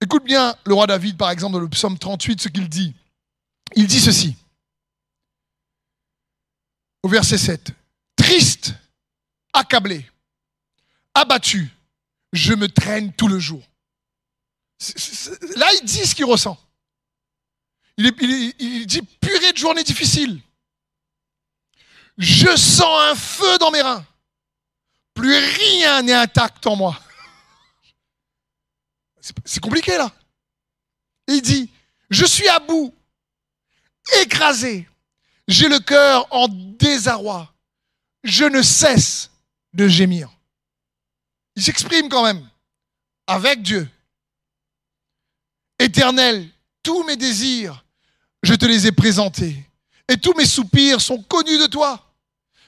[0.00, 2.94] Écoute bien le roi David, par exemple, dans le psaume 38, ce qu'il dit.
[3.74, 4.36] Il dit ceci,
[7.02, 7.72] au verset 7.
[8.16, 8.74] Triste,
[9.52, 10.06] accablé,
[11.14, 11.70] abattu,
[12.32, 13.62] je me traîne tout le jour.
[15.56, 16.58] Là, il dit ce qu'il ressent.
[17.96, 20.40] Il, dit purée de journée difficile.
[22.18, 24.04] Je sens un feu dans mes reins.
[25.14, 26.98] Plus rien n'est intact en moi.
[29.44, 30.12] C'est compliqué là.
[31.28, 31.70] il dit,
[32.10, 32.92] je suis à bout,
[34.22, 34.88] écrasé.
[35.48, 37.52] J'ai le cœur en désarroi.
[38.24, 39.30] Je ne cesse
[39.72, 40.30] de gémir.
[41.56, 42.48] Il s'exprime quand même
[43.26, 43.88] avec Dieu.
[45.78, 46.48] Éternel,
[46.82, 47.84] tous mes désirs,
[48.42, 49.56] je te les ai présentés.
[50.08, 52.12] Et tous mes soupirs sont connus de toi.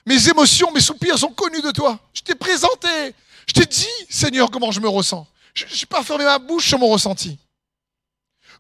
[0.07, 1.99] Mes émotions, mes soupirs sont connus de toi.
[2.13, 3.15] Je t'ai présenté.
[3.47, 5.27] Je t'ai dit, Seigneur, comment je me ressens.
[5.55, 7.39] Je n'ai pas fermé ma bouche sur mon ressenti.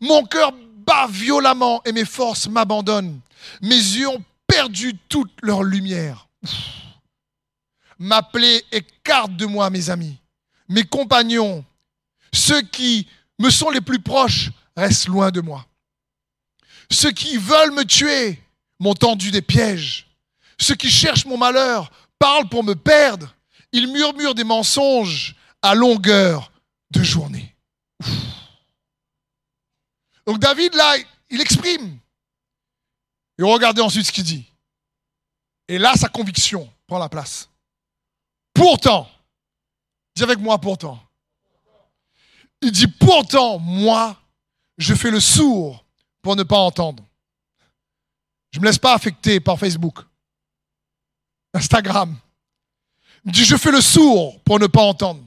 [0.00, 0.52] Mon cœur
[0.86, 3.20] bat violemment et mes forces m'abandonnent.
[3.62, 6.28] Mes yeux ont perdu toute leur lumière.
[7.98, 10.16] Ma plaie écarte de moi mes amis.
[10.68, 11.64] Mes compagnons,
[12.32, 13.06] ceux qui
[13.38, 15.66] me sont les plus proches, restent loin de moi.
[16.90, 18.40] Ceux qui veulent me tuer
[18.80, 20.06] m'ont tendu des pièges.
[20.58, 23.34] Ceux qui cherchent mon malheur parlent pour me perdre.
[23.72, 26.52] Ils murmurent des mensonges à longueur
[26.90, 27.54] de journée.
[30.26, 30.96] Donc David, là,
[31.30, 31.98] il exprime.
[33.38, 34.44] Et regardez ensuite ce qu'il dit.
[35.68, 37.48] Et là, sa conviction prend la place.
[38.52, 39.08] Pourtant,
[40.14, 41.02] dis avec moi pourtant.
[42.62, 44.16] Il dit pourtant, moi,
[44.78, 45.84] je fais le sourd
[46.22, 47.04] pour ne pas entendre.
[48.52, 49.98] Je ne me laisse pas affecter par Facebook,
[51.52, 52.16] Instagram.
[53.24, 55.24] Il dit, je fais le sourd pour ne pas entendre.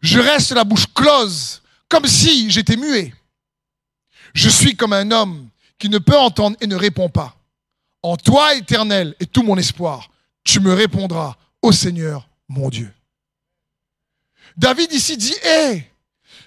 [0.00, 3.12] Je reste la bouche close, comme si j'étais muet.
[4.34, 7.36] Je suis comme un homme qui ne peut entendre et ne répond pas.
[8.02, 10.10] En toi, éternel, est tout mon espoir.
[10.44, 12.92] Tu me répondras, ô Seigneur, mon Dieu.
[14.56, 15.84] David ici dit, hé,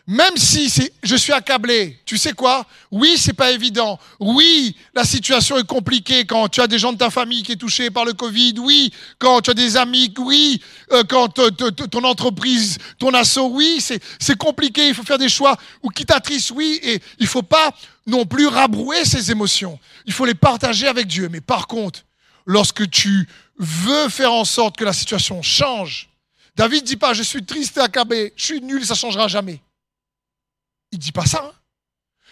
[0.08, 0.72] même si
[1.04, 2.66] je suis accablé, tu sais quoi?
[2.90, 4.00] Oui, c'est pas évident.
[4.20, 7.58] Oui, la situation est compliquée quand tu as des gens de ta famille qui est
[7.58, 8.56] touchés par le Covid.
[8.60, 10.14] Oui, quand tu as des amis.
[10.18, 10.62] Oui,
[10.92, 13.50] euh, quand ton entreprise, ton assaut.
[13.50, 14.88] Oui, c'est compliqué.
[14.88, 16.52] Il faut faire des choix ou qui t'attriste.
[16.52, 17.72] Oui, et il faut pas
[18.08, 19.80] non plus rabrouer ses émotions.
[20.06, 21.30] Il faut les partager avec Dieu.
[21.32, 22.02] Mais par contre,
[22.46, 26.10] lorsque tu veux faire en sorte que la situation change,
[26.56, 29.62] David dit pas je suis triste et accablé, je suis nul, ça changera jamais.
[30.92, 31.44] Il dit pas ça.
[31.44, 31.54] Hein.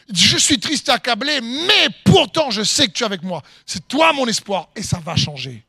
[0.08, 3.24] Il dit je suis triste et accablé, mais pourtant je sais que tu es avec
[3.24, 3.41] moi.
[3.65, 5.65] C'est toi mon espoir et ça va changer.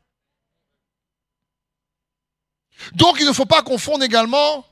[2.93, 4.65] Donc il ne faut pas confondre également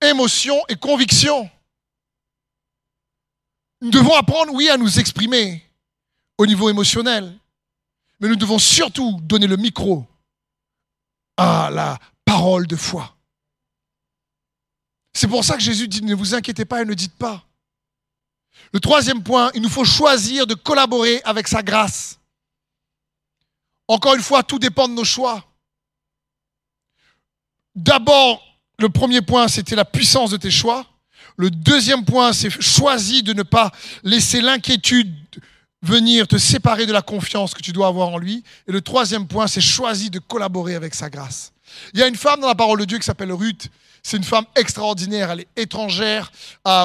[0.00, 1.48] émotion et conviction.
[3.80, 5.62] Nous devons apprendre, oui, à nous exprimer
[6.38, 7.38] au niveau émotionnel,
[8.18, 10.06] mais nous devons surtout donner le micro
[11.36, 13.14] à la parole de foi.
[15.12, 17.44] C'est pour ça que Jésus dit, ne vous inquiétez pas et ne dites pas.
[18.72, 22.18] Le troisième point, il nous faut choisir de collaborer avec sa grâce.
[23.86, 25.44] Encore une fois, tout dépend de nos choix.
[27.74, 28.42] D'abord,
[28.78, 30.86] le premier point, c'était la puissance de tes choix.
[31.36, 35.12] Le deuxième point, c'est choisir de ne pas laisser l'inquiétude
[35.82, 38.42] venir te séparer de la confiance que tu dois avoir en lui.
[38.66, 41.52] Et le troisième point, c'est choisir de collaborer avec sa grâce.
[41.92, 43.68] Il y a une femme dans la parole de Dieu qui s'appelle Ruth.
[44.06, 45.30] C'est une femme extraordinaire.
[45.30, 46.30] Elle est étrangère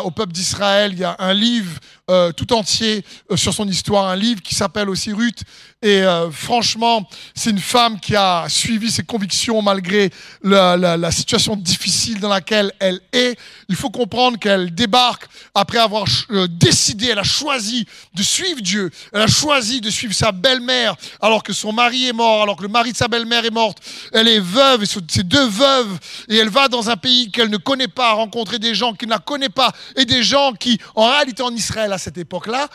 [0.05, 0.93] au peuple d'Israël.
[0.93, 1.79] Il y a un livre
[2.09, 5.43] euh, tout entier euh, sur son histoire, un livre qui s'appelle aussi Ruth.
[5.83, 10.09] Et euh, franchement, c'est une femme qui a suivi ses convictions malgré
[10.41, 13.37] la, la, situation difficile dans laquelle elle est.
[13.67, 16.05] Il faut comprendre qu'elle débarque après avoir
[16.49, 18.89] décidé, elle a choisi de suivre Dieu.
[19.13, 22.63] Elle a choisi de suivre sa belle-mère alors que son mari est mort, alors que
[22.63, 23.77] le mari de sa belle-mère est morte.
[24.13, 27.57] Elle est veuve, et c'est deux veuves, et elle va dans un pays qu'elle ne
[27.57, 31.09] connaît pas, rencontrer des gens qui ne la connaissent pas, et des gens qui, en
[31.09, 32.67] réalité en Israël, cette époque-là,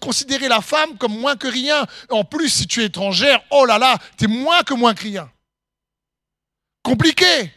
[0.00, 1.86] considérer la femme comme moins que rien.
[2.10, 5.02] En plus, si tu es étrangère, oh là là, tu es moins que moins que
[5.02, 5.30] rien.
[6.82, 7.52] Compliqué.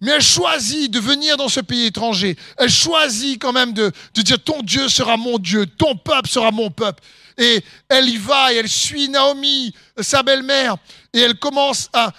[0.00, 2.36] Mais elle choisit de venir dans ce pays étranger.
[2.58, 6.70] Elle choisit quand même de, dire ton Dieu sera mon Dieu, ton peuple sera mon
[6.70, 7.02] peuple.
[7.38, 10.76] Et elle y va et elle suit Naomi, sa belle-mère,
[11.12, 12.12] et elle commence à,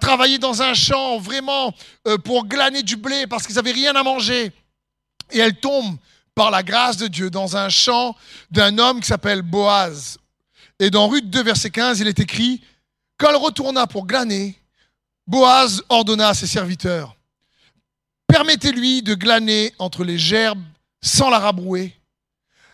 [0.00, 1.74] travailler dans un champ vraiment
[2.06, 4.52] euh, pour glaner du blé parce qu'ils n'avaient rien à manger.
[5.30, 5.96] Et elle tombe
[6.34, 8.16] par la grâce de Dieu dans un champ
[8.50, 10.18] d'un homme qui s'appelle Boaz.
[10.78, 12.62] Et dans Ruth 2, verset 15, il est écrit,
[13.18, 14.56] Quand elle retourna pour glaner,
[15.26, 17.14] Boaz ordonna à ses serviteurs,
[18.30, 20.62] Permettez-lui de glaner entre les gerbes
[21.02, 21.92] sans la rabrouer.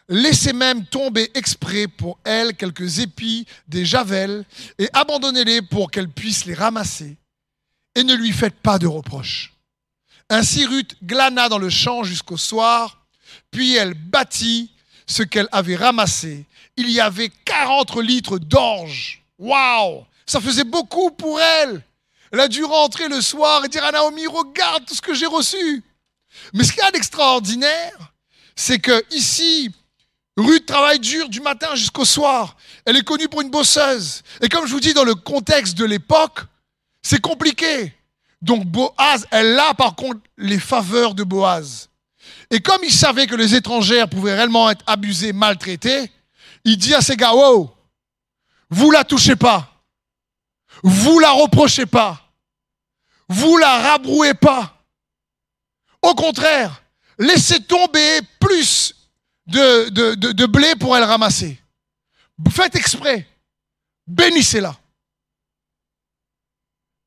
[0.09, 4.45] Laissez même tomber exprès pour elle quelques épis des javelles
[4.79, 7.17] et abandonnez-les pour qu'elle puisse les ramasser.
[7.95, 9.53] Et ne lui faites pas de reproches.
[10.29, 13.07] Ainsi Ruth glana dans le champ jusqu'au soir
[13.51, 14.71] puis elle bâtit
[15.07, 16.45] ce qu'elle avait ramassé.
[16.77, 19.23] Il y avait 40 litres d'orge.
[19.39, 21.83] Waouh Ça faisait beaucoup pour elle.
[22.33, 25.27] Elle a dû rentrer le soir et dire à Naomi, regarde tout ce que j'ai
[25.27, 25.83] reçu.
[26.53, 28.13] Mais ce qu'il y a d'extraordinaire,
[28.55, 29.73] c'est que ici,
[30.37, 32.57] Ruth travaille dur du matin jusqu'au soir.
[32.85, 34.23] Elle est connue pour une bosseuse.
[34.43, 36.41] Et comme je vous dis, dans le contexte de l'époque,
[37.03, 37.95] c'est compliqué.
[38.43, 41.89] Donc Boaz, elle a par contre les faveurs de Boaz.
[42.51, 46.11] Et comme il savait que les étrangères pouvaient réellement être abusées, maltraitées,
[46.65, 47.75] il dit à ces gars, wow,
[48.69, 49.73] vous la touchez pas.
[50.83, 52.21] Vous la reprochez pas.
[53.29, 54.85] Vous la rabrouez pas.
[56.03, 56.83] Au contraire,
[57.19, 58.96] laissez tomber plus
[59.47, 61.61] de, blé pour elle ramasser.
[62.51, 63.27] Faites exprès.
[64.07, 64.77] Bénissez-la.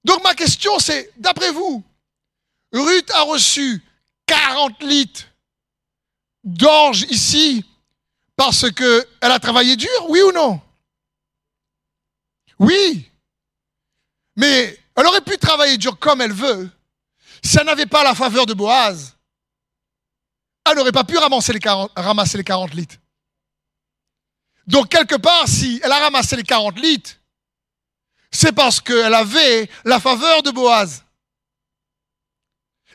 [0.03, 1.83] Donc ma question c'est, d'après vous,
[2.71, 3.83] Ruth a reçu
[4.25, 5.25] 40 litres
[6.43, 7.65] d'orge ici
[8.35, 10.61] parce qu'elle a travaillé dur, oui ou non?
[12.57, 13.09] Oui.
[14.35, 16.69] Mais elle aurait pu travailler dur comme elle veut.
[17.43, 19.15] Si elle n'avait pas la faveur de Boaz,
[20.69, 22.95] elle n'aurait pas pu ramasser les, 40, ramasser les 40 litres.
[24.67, 27.15] Donc, quelque part, si elle a ramassé les 40 litres,
[28.31, 31.03] c'est parce qu'elle avait la faveur de Boaz.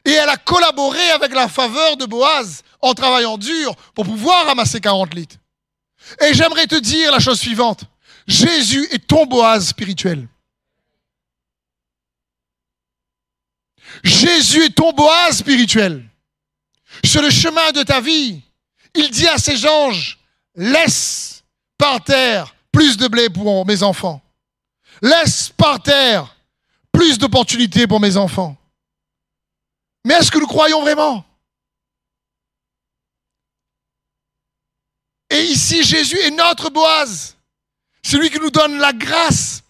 [0.04, 4.80] Et elle a collaboré avec la faveur de Boaz en travaillant dur pour pouvoir ramasser
[4.80, 5.36] 40 litres.
[6.20, 7.84] Et j'aimerais te dire la chose suivante.
[8.26, 10.28] Jésus est ton Boaz spirituel.
[14.02, 16.04] Jésus est ton Boaz spirituel.
[17.02, 18.42] Sur le chemin de ta vie,
[18.94, 20.18] il dit à ses anges,
[20.54, 21.42] laisse
[21.78, 24.22] par terre plus de blé pour mes enfants.
[25.02, 26.36] Laisse par terre
[26.92, 28.56] plus d'opportunités pour mes enfants.
[30.04, 31.24] Mais est-ce que nous croyons vraiment?
[35.30, 37.36] Et ici, Jésus est notre Boaz.
[38.02, 39.62] C'est lui qui nous donne la grâce.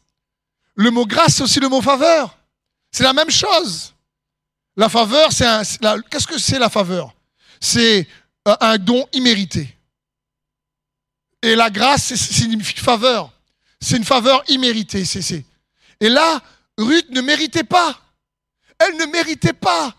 [0.74, 2.36] Le mot grâce, c'est aussi le mot faveur.
[2.90, 3.94] C'est la même chose.
[4.76, 5.62] La faveur, c'est un.
[6.10, 7.13] Qu'est-ce que c'est la faveur?
[7.64, 8.06] C'est
[8.44, 9.74] un don immérité.
[11.40, 13.32] Et la grâce, c'est signifie faveur.
[13.80, 15.04] C'est une faveur imméritée.
[15.98, 16.42] Et là,
[16.76, 17.98] Ruth ne méritait pas.
[18.78, 19.94] Elle ne méritait pas.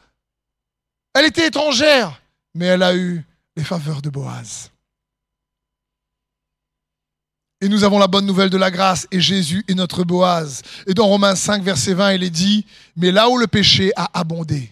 [1.15, 2.21] Elle était étrangère,
[2.53, 3.23] mais elle a eu
[3.55, 4.69] les faveurs de Boaz.
[7.61, 10.61] Et nous avons la bonne nouvelle de la grâce, et Jésus est notre Boaz.
[10.85, 12.63] Et dans Romains 5, verset 20, il est dit,
[12.95, 14.71] mais là où le péché a abondé,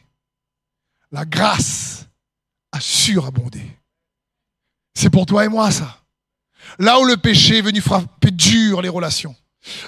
[1.11, 1.92] la grâce
[2.73, 3.61] a surabondé.
[4.93, 6.01] C'est pour toi et moi ça.
[6.79, 9.35] Là où le péché est venu frapper dur les relations,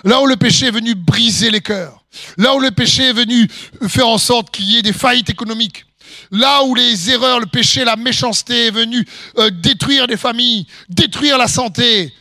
[0.03, 2.05] là où le péché est venu briser les cœurs,
[2.37, 3.49] là où le péché est venu
[3.87, 5.85] faire en sorte qu'il y ait des faillites économiques,
[6.31, 9.05] là où les erreurs, le péché, la méchanceté est venu
[9.37, 12.13] euh, détruire des familles, détruire la santé,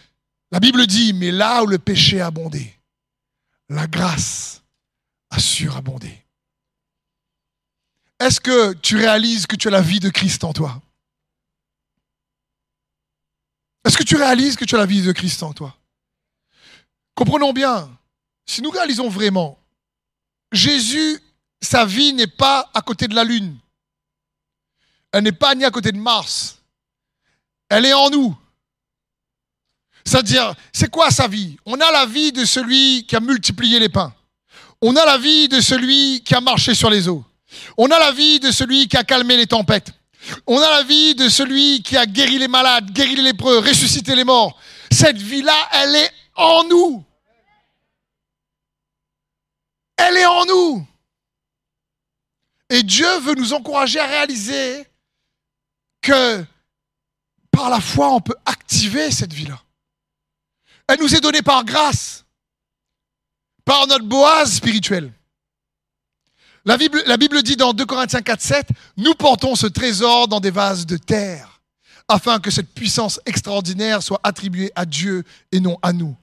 [0.51, 2.75] la Bible dit, mais là où le péché a abondé,
[3.69, 4.63] la grâce
[5.31, 6.24] a surabondé.
[8.25, 10.81] Est-ce que tu réalises que tu as la vie de Christ en toi?
[13.85, 15.77] Est-ce que tu réalises que tu as la vie de Christ en toi?
[17.15, 17.95] Comprenons bien,
[18.47, 19.59] si nous réalisons vraiment,
[20.53, 21.21] Jésus,
[21.61, 23.59] sa vie n'est pas à côté de la Lune.
[25.13, 26.63] Elle n'est pas ni à côté de Mars.
[27.69, 28.35] Elle est en nous.
[30.03, 31.59] C'est-à-dire, c'est quoi sa vie?
[31.67, 34.15] On a la vie de celui qui a multiplié les pains.
[34.81, 37.23] On a la vie de celui qui a marché sur les eaux.
[37.77, 39.93] On a la vie de celui qui a calmé les tempêtes.
[40.47, 44.15] On a la vie de celui qui a guéri les malades, guéri les lépreux, ressuscité
[44.15, 44.59] les morts.
[44.91, 47.05] Cette vie-là, elle est en nous.
[49.97, 50.87] Elle est en nous.
[52.71, 54.87] Et Dieu veut nous encourager à réaliser
[56.01, 56.45] que
[57.51, 59.61] par la foi, on peut activer cette vie-là.
[60.89, 62.25] Elle nous est donnée par grâce,
[63.65, 65.13] par notre boise spirituelle.
[66.67, 70.87] La Bible, dit dans 2 Corinthiens 4, 7, nous portons ce trésor dans des vases
[70.87, 71.61] de terre,
[72.09, 76.17] afin que cette puissance extraordinaire soit attribuée à Dieu et non à nous.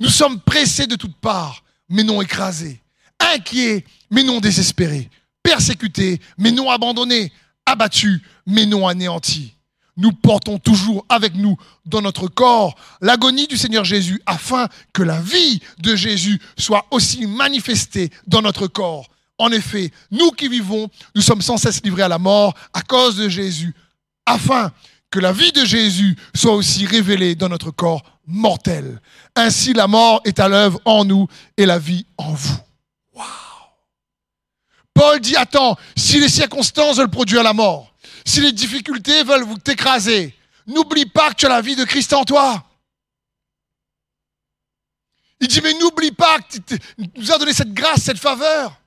[0.00, 2.80] Nous sommes pressés de toutes parts, mais non écrasés,
[3.20, 5.10] inquiets, mais non désespérés,
[5.44, 7.32] persécutés, mais non abandonnés,
[7.64, 9.54] abattus, mais non anéantis.
[9.96, 15.20] Nous portons toujours avec nous dans notre corps l'agonie du Seigneur Jésus afin que la
[15.20, 19.08] vie de Jésus soit aussi manifestée dans notre corps.
[19.38, 23.16] En effet, nous qui vivons, nous sommes sans cesse livrés à la mort à cause
[23.16, 23.74] de Jésus,
[24.26, 24.72] afin
[25.10, 29.00] que la vie de Jésus soit aussi révélée dans notre corps mortel.
[29.36, 32.58] Ainsi, la mort est à l'œuvre en nous et la vie en vous.
[34.94, 37.92] Paul dit, attends, si les circonstances veulent produire la mort,
[38.24, 40.34] si les difficultés veulent vous t'écraser,
[40.66, 42.64] n'oublie pas que tu as la vie de Christ en toi.
[45.40, 46.78] Il dit, mais n'oublie pas que tu
[47.16, 48.80] nous a donné cette grâce, cette faveur.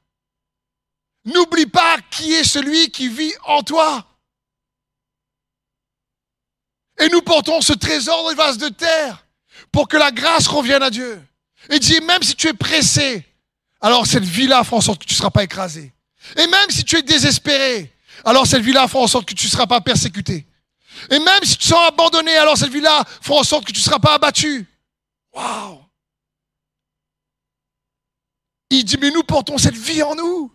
[1.28, 4.08] N'oublie pas qui est celui qui vit en toi.
[7.00, 9.26] Et nous portons ce trésor dans les vases de terre
[9.74, 11.22] pour que la grâce revienne à Dieu.
[11.70, 13.26] Et dit, même si tu es pressé,
[13.82, 15.92] alors cette vie-là fera en sorte que tu ne seras pas écrasé.
[16.38, 19.52] Et même si tu es désespéré, alors cette vie-là fera en sorte que tu ne
[19.52, 20.48] seras pas persécuté.
[21.12, 23.80] Et même si tu te sens abandonné, alors cette vie-là fera en sorte que tu
[23.80, 24.66] ne seras pas abattu.
[25.34, 25.84] Waouh!
[28.70, 30.54] Il dit, mais nous portons cette vie en nous.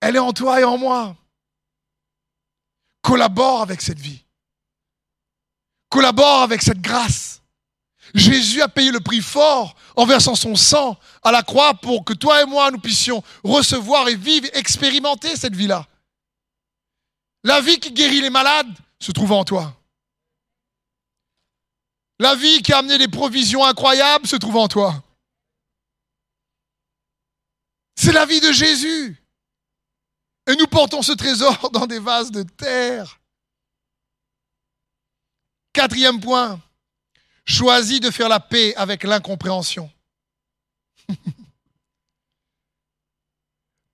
[0.00, 1.16] Elle est en toi et en moi.
[3.02, 4.24] Collabore avec cette vie.
[5.88, 7.42] Collabore avec cette grâce.
[8.14, 12.12] Jésus a payé le prix fort en versant son sang à la croix pour que
[12.12, 15.86] toi et moi, nous puissions recevoir et vivre, expérimenter cette vie-là.
[17.42, 19.76] La vie qui guérit les malades se trouve en toi.
[22.18, 25.02] La vie qui a amené des provisions incroyables se trouve en toi.
[27.94, 29.16] C'est la vie de Jésus.
[30.46, 33.20] Et nous portons ce trésor dans des vases de terre.
[35.72, 36.60] Quatrième point,
[37.44, 39.90] choisis de faire la paix avec l'incompréhension.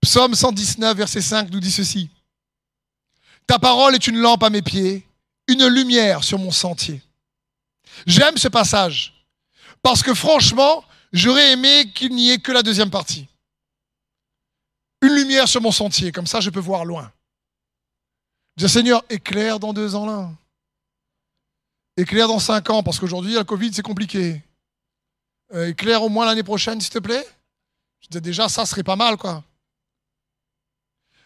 [0.01, 2.11] Psaume 119, verset 5 nous dit ceci.
[3.47, 5.07] Ta parole est une lampe à mes pieds,
[5.49, 7.03] une lumière sur mon sentier.
[8.07, 9.13] J'aime ce passage
[9.83, 13.27] parce que franchement, j'aurais aimé qu'il n'y ait que la deuxième partie
[15.03, 17.13] une lumière sur mon sentier, comme ça je peux voir loin.
[18.57, 20.31] Je dis, Seigneur, éclaire dans deux ans là.
[21.97, 24.43] Éclaire dans cinq ans, parce qu'aujourd'hui, la Covid, c'est compliqué.
[25.53, 27.27] Euh, éclaire au moins l'année prochaine, s'il te plaît.
[28.01, 29.45] Je dis, déjà, ça serait pas mal, quoi.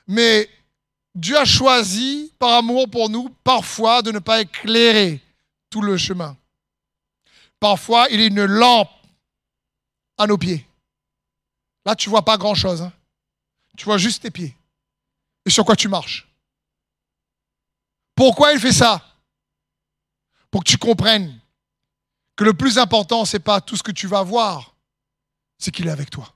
[0.08, 0.48] Mais
[1.14, 5.20] Dieu a choisi, par amour pour nous, parfois de ne pas éclairer
[5.70, 6.36] tout le chemin.
[7.60, 8.90] Parfois, il est une lampe
[10.18, 10.66] à nos pieds.
[11.84, 12.82] Là, tu vois pas grand-chose.
[12.82, 12.92] Hein.
[13.76, 14.56] Tu vois juste tes pieds.
[15.44, 16.26] Et sur quoi tu marches.
[18.14, 19.02] Pourquoi il fait ça?
[20.50, 21.38] Pour que tu comprennes
[22.34, 24.74] que le plus important, ce n'est pas tout ce que tu vas voir,
[25.58, 26.34] c'est qu'il est avec toi.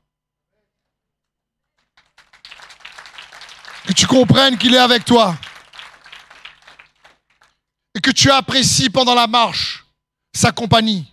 [3.87, 5.37] Que tu comprennes qu'il est avec toi.
[7.95, 9.87] Et que tu apprécies pendant la marche
[10.33, 11.13] sa compagnie.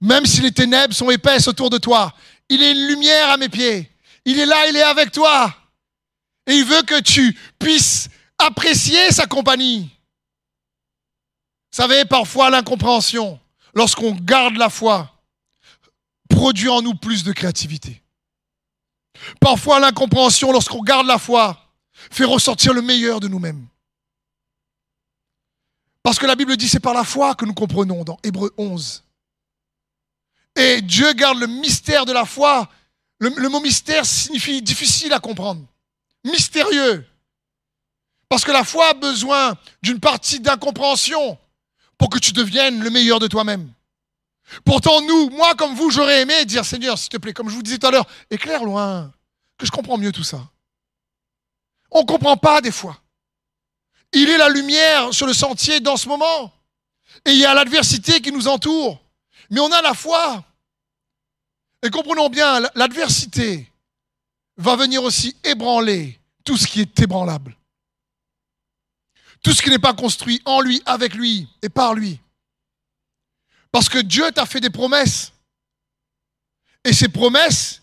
[0.00, 2.14] Même si les ténèbres sont épaisses autour de toi,
[2.48, 3.89] il est une lumière à mes pieds.
[4.24, 5.54] Il est là, il est avec toi.
[6.46, 8.08] Et il veut que tu puisses
[8.38, 9.90] apprécier sa compagnie.
[11.72, 13.38] Vous savez, parfois l'incompréhension,
[13.74, 15.22] lorsqu'on garde la foi,
[16.28, 18.02] produit en nous plus de créativité.
[19.40, 23.66] Parfois l'incompréhension, lorsqu'on garde la foi, fait ressortir le meilleur de nous-mêmes.
[26.02, 29.04] Parce que la Bible dit c'est par la foi que nous comprenons dans Hébreu 11.
[30.56, 32.68] Et Dieu garde le mystère de la foi.
[33.20, 35.62] Le, mot mystère signifie difficile à comprendre.
[36.24, 37.06] Mystérieux.
[38.28, 41.38] Parce que la foi a besoin d'une partie d'incompréhension
[41.98, 43.70] pour que tu deviennes le meilleur de toi-même.
[44.64, 47.62] Pourtant, nous, moi comme vous, j'aurais aimé dire Seigneur, s'il te plaît, comme je vous
[47.62, 49.12] disais tout à l'heure, éclaire loin,
[49.58, 50.40] que je comprends mieux tout ça.
[51.90, 52.98] On ne comprend pas des fois.
[54.12, 56.52] Il est la lumière sur le sentier dans ce moment.
[57.26, 58.98] Et il y a l'adversité qui nous entoure.
[59.50, 60.42] Mais on a la foi.
[61.82, 63.70] Et comprenons bien, l'adversité
[64.56, 67.56] va venir aussi ébranler tout ce qui est ébranlable.
[69.42, 72.20] Tout ce qui n'est pas construit en lui, avec lui et par lui.
[73.72, 75.32] Parce que Dieu t'a fait des promesses.
[76.84, 77.82] Et ces promesses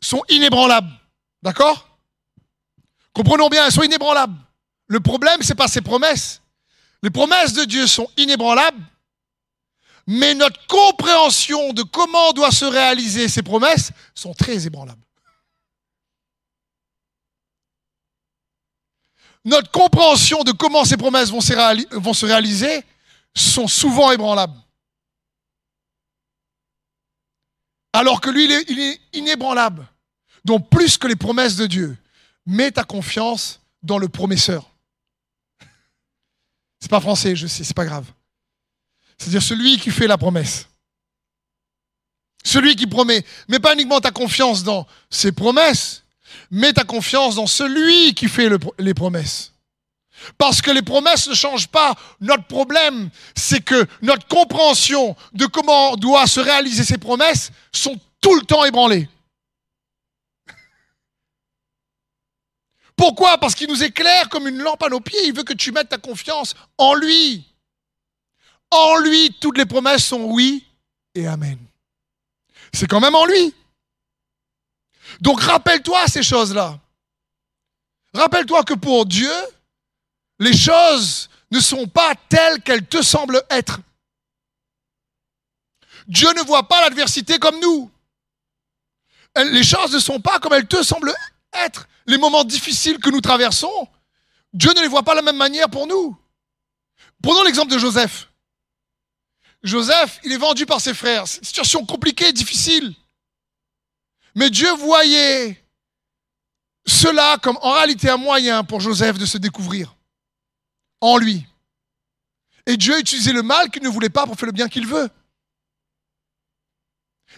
[0.00, 0.92] sont inébranlables.
[1.42, 1.98] D'accord?
[3.12, 4.38] Comprenons bien, elles sont inébranlables.
[4.86, 6.40] Le problème, ce n'est pas ces promesses.
[7.02, 8.82] Les promesses de Dieu sont inébranlables,
[10.06, 15.00] mais notre compréhension de comment doivent se réaliser ces promesses sont très ébranlables.
[19.44, 22.82] Notre compréhension de comment ces promesses vont se, réaliser
[23.34, 24.58] sont souvent ébranlables.
[27.92, 29.86] Alors que lui, il est, inébranlable.
[30.44, 31.96] Donc plus que les promesses de Dieu,
[32.46, 34.70] mets ta confiance dans le promesseur.
[36.80, 38.06] C'est pas français, je sais, c'est pas grave.
[39.18, 40.68] C'est-à-dire celui qui fait la promesse.
[42.44, 43.24] Celui qui promet.
[43.48, 46.02] Mets pas uniquement ta confiance dans ses promesses,
[46.50, 49.52] mets ta confiance dans celui qui fait les promesses.
[50.38, 51.94] Parce que les promesses ne changent pas.
[52.20, 58.34] Notre problème, c'est que notre compréhension de comment doit se réaliser ces promesses sont tout
[58.34, 59.08] le temps ébranlées.
[62.96, 63.38] Pourquoi?
[63.38, 65.26] Parce qu'il nous éclaire comme une lampe à nos pieds.
[65.26, 67.44] Il veut que tu mettes ta confiance en lui.
[68.70, 70.66] En lui, toutes les promesses sont oui
[71.14, 71.58] et amen.
[72.72, 73.54] C'est quand même en lui.
[75.20, 76.78] Donc rappelle-toi ces choses-là.
[78.14, 79.32] Rappelle-toi que pour Dieu,
[80.38, 83.80] les choses ne sont pas telles qu'elles te semblent être.
[86.06, 87.90] Dieu ne voit pas l'adversité comme nous.
[89.36, 91.14] Les choses ne sont pas comme elles te semblent
[91.52, 93.88] être les moments difficiles que nous traversons,
[94.52, 96.16] Dieu ne les voit pas de la même manière pour nous.
[97.22, 98.28] Prenons l'exemple de Joseph.
[99.64, 101.26] Joseph, il est vendu par ses frères.
[101.26, 102.94] C'est une situation compliquée, difficile.
[104.34, 105.64] Mais Dieu voyait
[106.86, 109.96] cela comme en réalité un moyen pour Joseph de se découvrir
[111.00, 111.46] en lui.
[112.66, 115.08] Et Dieu utilisait le mal qu'il ne voulait pas pour faire le bien qu'il veut.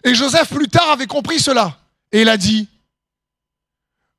[0.03, 1.79] Et Joseph plus tard avait compris cela.
[2.11, 2.68] Et il a dit,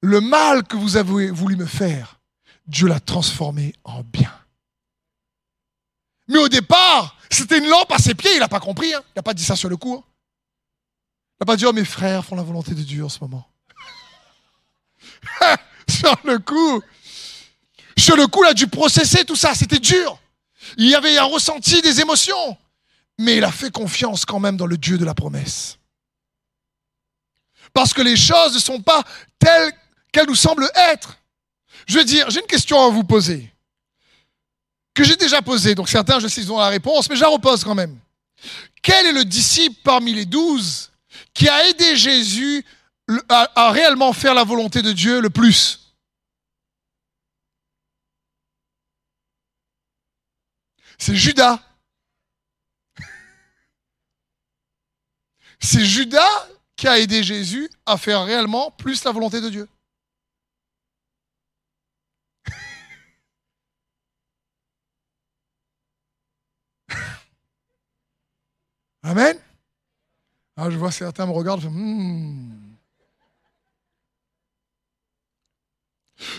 [0.01, 2.19] le mal que vous avez voulu me faire,
[2.67, 4.33] Dieu l'a transformé en bien.
[6.29, 9.01] Mais au départ, c'était une lampe à ses pieds, il n'a pas compris, hein.
[9.09, 9.95] il n'a pas dit ça sur le coup.
[9.95, 10.03] Hein.
[10.05, 13.47] Il n'a pas dit, oh mes frères font la volonté de Dieu en ce moment.
[15.89, 16.81] sur le coup,
[17.97, 20.19] sur le coup, il a dû processer tout ça, c'était dur.
[20.77, 22.57] Il y avait un ressenti des émotions,
[23.17, 25.77] mais il a fait confiance quand même dans le Dieu de la promesse.
[27.73, 29.03] Parce que les choses ne sont pas
[29.39, 29.71] telles
[30.11, 31.17] qu'elle nous semble être.
[31.87, 33.53] Je veux dire, j'ai une question à vous poser,
[34.97, 37.27] que j'ai déjà posée, donc certains, je sais, ils ont la réponse, mais je la
[37.27, 37.99] repose quand même.
[38.81, 40.91] Quel est le disciple parmi les douze
[41.35, 42.65] qui a aidé Jésus
[43.29, 45.93] à réellement faire la volonté de Dieu le plus?
[50.97, 51.59] C'est Judas.
[55.59, 59.69] C'est Judas qui a aidé Jésus à faire réellement plus la volonté de Dieu.
[69.07, 69.37] Amen?
[70.57, 71.63] Ah, je vois certains me regardent.
[71.63, 72.51] Hmm.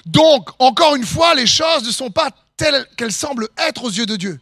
[0.05, 4.05] Donc, encore une fois, les choses ne sont pas telles qu'elles semblent être aux yeux
[4.05, 4.39] de Dieu.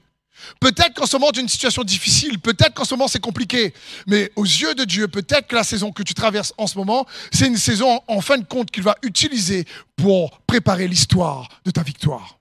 [0.60, 3.72] Peut-être qu'en ce moment, tu as une situation difficile, peut-être qu'en ce moment, c'est compliqué,
[4.08, 7.06] mais aux yeux de Dieu, peut-être que la saison que tu traverses en ce moment,
[7.32, 11.82] c'est une saison, en fin de compte, qu'il va utiliser pour préparer l'histoire de ta
[11.82, 12.38] victoire.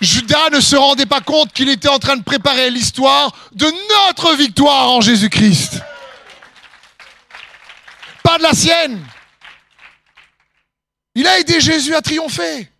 [0.00, 4.34] Judas ne se rendait pas compte qu'il était en train de préparer l'histoire de notre
[4.34, 5.80] victoire en Jésus-Christ.
[8.22, 9.04] Pas de la sienne.
[11.14, 12.70] Il a aidé Jésus à triompher.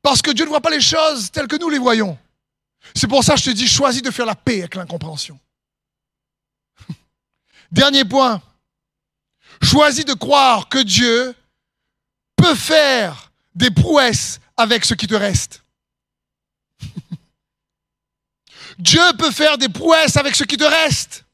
[0.00, 2.16] Parce que Dieu ne voit pas les choses telles que nous les voyons.
[2.94, 5.38] C'est pour ça que je te dis, choisis de faire la paix avec l'incompréhension.
[7.72, 8.40] Dernier point.
[9.60, 11.34] Choisis de croire que Dieu
[12.36, 13.25] peut faire
[13.56, 15.64] des prouesses avec ce qui te reste.
[18.78, 21.24] Dieu peut faire des prouesses avec ce qui te reste.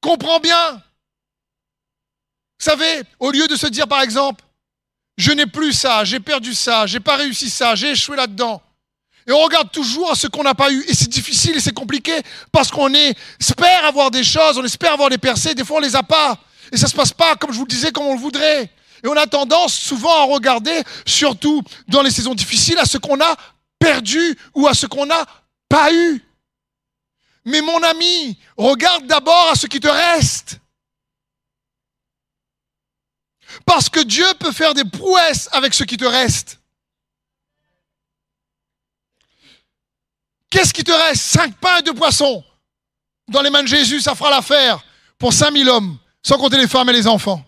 [0.00, 0.82] Comprends bien.
[2.58, 4.42] Vous savez, au lieu de se dire par exemple,
[5.18, 8.62] je n'ai plus ça, j'ai perdu ça, j'ai pas réussi ça, j'ai échoué là-dedans.
[9.26, 10.84] Et on regarde toujours ce qu'on n'a pas eu.
[10.88, 15.10] Et c'est difficile et c'est compliqué parce qu'on espère avoir des choses, on espère avoir
[15.10, 16.38] des percées, des fois on les a pas.
[16.72, 18.70] Et ça se passe pas comme je vous le disais, comme on le voudrait.
[19.02, 23.20] Et on a tendance souvent à regarder, surtout dans les saisons difficiles, à ce qu'on
[23.20, 23.36] a
[23.78, 25.24] perdu ou à ce qu'on n'a
[25.68, 26.22] pas eu.
[27.44, 30.58] Mais mon ami, regarde d'abord à ce qui te reste.
[33.64, 36.58] Parce que Dieu peut faire des prouesses avec ce qui te reste.
[40.50, 41.22] Qu'est-ce qui te reste?
[41.22, 42.44] Cinq pains et deux poissons.
[43.28, 44.84] Dans les mains de Jésus, ça fera l'affaire
[45.18, 47.44] pour 5000 hommes, sans compter les femmes et les enfants.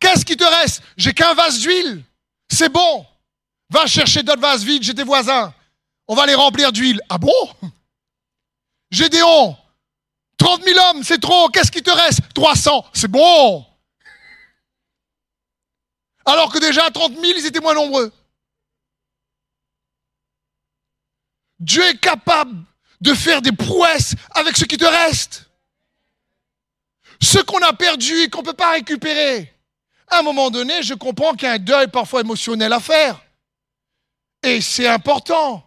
[0.00, 0.82] Qu'est-ce qui te reste?
[0.96, 2.04] J'ai qu'un vase d'huile.
[2.50, 3.06] C'est bon.
[3.70, 5.52] Va chercher d'autres vases vides, j'ai des voisins.
[6.06, 7.00] On va les remplir d'huile.
[7.08, 7.32] Ah bon?
[8.90, 9.56] Gédéon,
[10.38, 11.48] 30 000 hommes, c'est trop.
[11.50, 12.20] Qu'est-ce qui te reste?
[12.34, 12.86] 300.
[12.94, 13.66] C'est bon.
[16.24, 18.12] Alors que déjà 30 000, ils étaient moins nombreux.
[21.58, 22.64] Dieu est capable
[23.00, 25.50] de faire des prouesses avec ce qui te reste.
[27.20, 29.52] Ce qu'on a perdu et qu'on ne peut pas récupérer.
[30.10, 33.20] À un moment donné, je comprends qu'il y a un deuil parfois émotionnel à faire.
[34.42, 35.64] Et c'est important.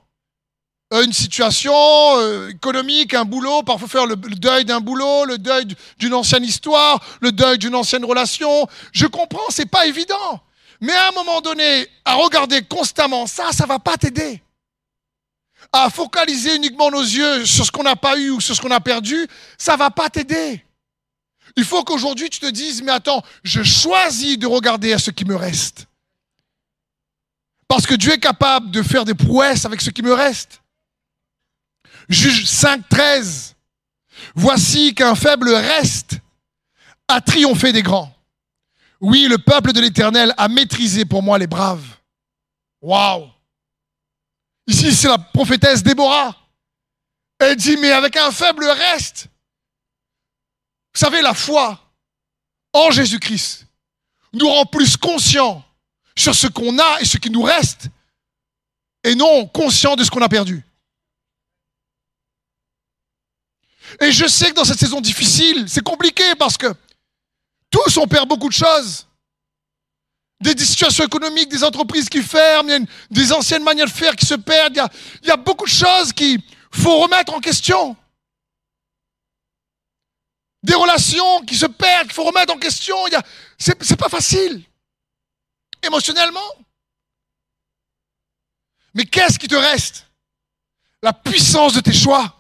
[0.93, 1.73] Euh, une situation
[2.17, 5.65] euh, économique, un boulot, parfois faire le, deuil d'un boulot, le deuil
[5.97, 8.67] d'une ancienne histoire, le deuil d'une ancienne relation.
[8.91, 10.41] Je comprends, c'est pas évident.
[10.81, 14.41] Mais à un moment donné, à regarder constamment ça, ça va pas t'aider.
[15.71, 18.71] À focaliser uniquement nos yeux sur ce qu'on n'a pas eu ou sur ce qu'on
[18.71, 19.27] a perdu,
[19.57, 20.65] ça va pas t'aider.
[21.55, 25.25] Il faut qu'aujourd'hui tu te dises, mais attends, je choisis de regarder à ce qui
[25.25, 25.87] me reste.
[27.67, 30.61] Parce que Dieu est capable de faire des prouesses avec ce qui me reste.
[32.09, 33.55] Juge 5, 13.
[34.35, 36.17] Voici qu'un faible reste
[37.07, 38.13] a triomphé des grands.
[38.99, 41.85] Oui, le peuple de l'Éternel a maîtrisé pour moi les braves.
[42.81, 43.29] Waouh!
[44.67, 46.35] Ici, c'est la prophétesse Déborah.
[47.39, 49.27] Elle dit, mais avec un faible reste.
[50.93, 51.79] Vous savez, la foi
[52.73, 53.65] en Jésus-Christ
[54.33, 55.63] nous rend plus conscients
[56.15, 57.87] sur ce qu'on a et ce qui nous reste,
[59.03, 60.63] et non conscients de ce qu'on a perdu.
[63.99, 66.73] Et je sais que dans cette saison difficile, c'est compliqué parce que
[67.69, 69.07] tous, on perd beaucoup de choses.
[70.39, 74.81] Des, situations économiques, des entreprises qui ferment, des anciennes manières de faire qui se perdent.
[75.21, 77.95] Il y a, beaucoup de choses qu'il faut remettre en question.
[80.63, 82.97] Des relations qui se perdent, qu'il faut remettre en question.
[83.57, 84.63] Ce n'est pas facile.
[85.81, 86.39] Émotionnellement.
[88.93, 90.05] Mais qu'est-ce qui te reste?
[91.01, 92.35] La puissance de tes choix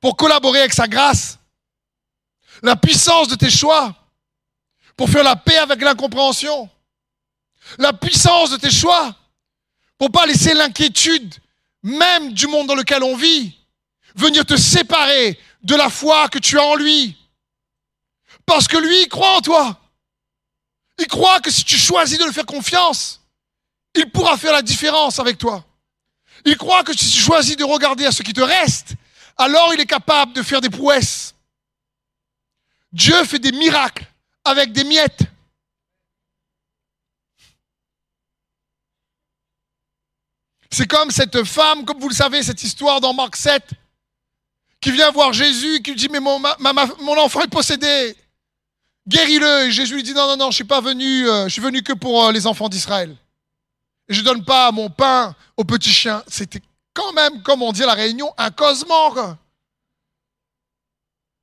[0.00, 1.38] pour collaborer avec sa grâce
[2.62, 3.94] la puissance de tes choix
[4.96, 6.68] pour faire la paix avec l'incompréhension.
[7.78, 9.14] La puissance de tes choix
[9.98, 11.34] pour pas laisser l'inquiétude
[11.82, 13.58] même du monde dans lequel on vit
[14.14, 17.16] venir te séparer de la foi que tu as en lui.
[18.46, 19.80] Parce que lui, il croit en toi.
[20.98, 23.20] Il croit que si tu choisis de le faire confiance,
[23.94, 25.64] il pourra faire la différence avec toi.
[26.44, 28.94] Il croit que si tu choisis de regarder à ce qui te reste,
[29.36, 31.34] alors il est capable de faire des prouesses.
[32.92, 34.06] Dieu fait des miracles
[34.44, 35.22] avec des miettes.
[40.70, 43.62] C'est comme cette femme, comme vous le savez, cette histoire dans Marc 7,
[44.82, 46.42] qui vient voir Jésus, qui lui dit, mais mon,
[47.18, 48.16] enfant est possédé.
[49.06, 49.66] Guéris-le.
[49.66, 51.82] Et Jésus lui dit, non, non, non, je suis pas venu, euh, je suis venu
[51.82, 53.16] que pour euh, les enfants d'Israël.
[54.08, 56.24] Et je donne pas mon pain aux petits chiens.
[56.26, 56.60] C'était
[56.92, 59.14] quand même, comme on dit à la Réunion, un cosement.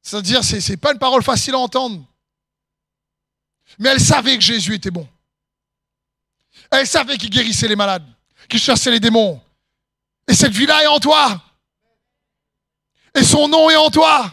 [0.01, 2.03] C'est-à-dire, c'est, c'est pas une parole facile à entendre.
[3.77, 5.07] Mais elle savait que Jésus était bon.
[6.71, 8.05] Elle savait qu'il guérissait les malades,
[8.49, 9.41] qu'il chassait les démons.
[10.27, 11.41] Et cette vie-là est en toi.
[13.16, 14.32] Et son nom est en toi.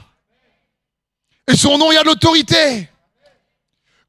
[1.49, 2.89] Et son nom, il y a l'autorité.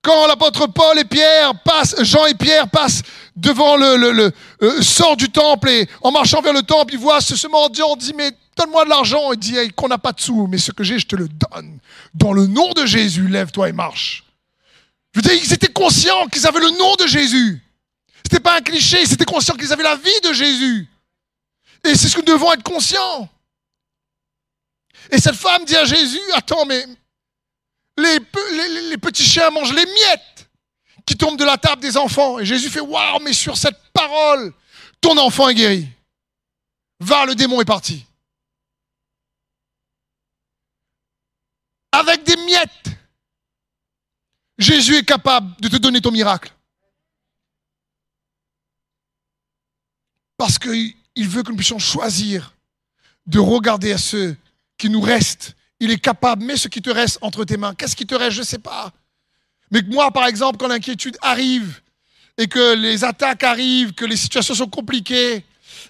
[0.02, 3.02] Quand l'apôtre Paul et Pierre passent, Jean et Pierre passent
[3.36, 7.00] devant le, le, le euh, sort du temple et en marchant vers le temple, ils
[7.00, 9.34] voient ce, ce mendiant, dit mais donne-moi de l'argent.
[9.34, 11.80] Il dit qu'on n'a pas de sous, mais ce que j'ai, je te le donne.
[12.14, 14.24] Dans le nom de Jésus, lève-toi et marche.
[15.14, 17.62] Je veux dire, ils étaient conscients qu'ils avaient le nom de Jésus.
[18.24, 20.88] C'était pas un cliché, ils étaient conscients qu'ils avaient la vie de Jésus.
[21.84, 23.30] Et c'est ce que nous devons être conscients.
[25.12, 26.86] Et cette femme dit à Jésus, attends, mais
[27.98, 28.20] les,
[28.98, 30.50] petits chiens mangent les miettes
[31.06, 32.40] qui tombent de la table des enfants.
[32.40, 34.54] Et Jésus fait, waouh, mais sur cette parole,
[35.00, 35.88] ton enfant est guéri.
[37.00, 38.06] Va, le démon est parti.
[41.92, 42.90] Avec des miettes,
[44.58, 46.52] Jésus est capable de te donner ton miracle.
[50.36, 52.54] Parce qu'il veut que nous puissions choisir
[53.26, 54.38] de regarder à ceux
[54.78, 55.56] qui nous restent.
[55.80, 57.76] Il est capable, mets ce qui te reste entre tes mains.
[57.76, 58.92] Qu'est-ce qui te reste Je ne sais pas.
[59.72, 61.82] Mais moi, par exemple, quand l'inquiétude arrive
[62.38, 65.44] et que les attaques arrivent, que les situations sont compliquées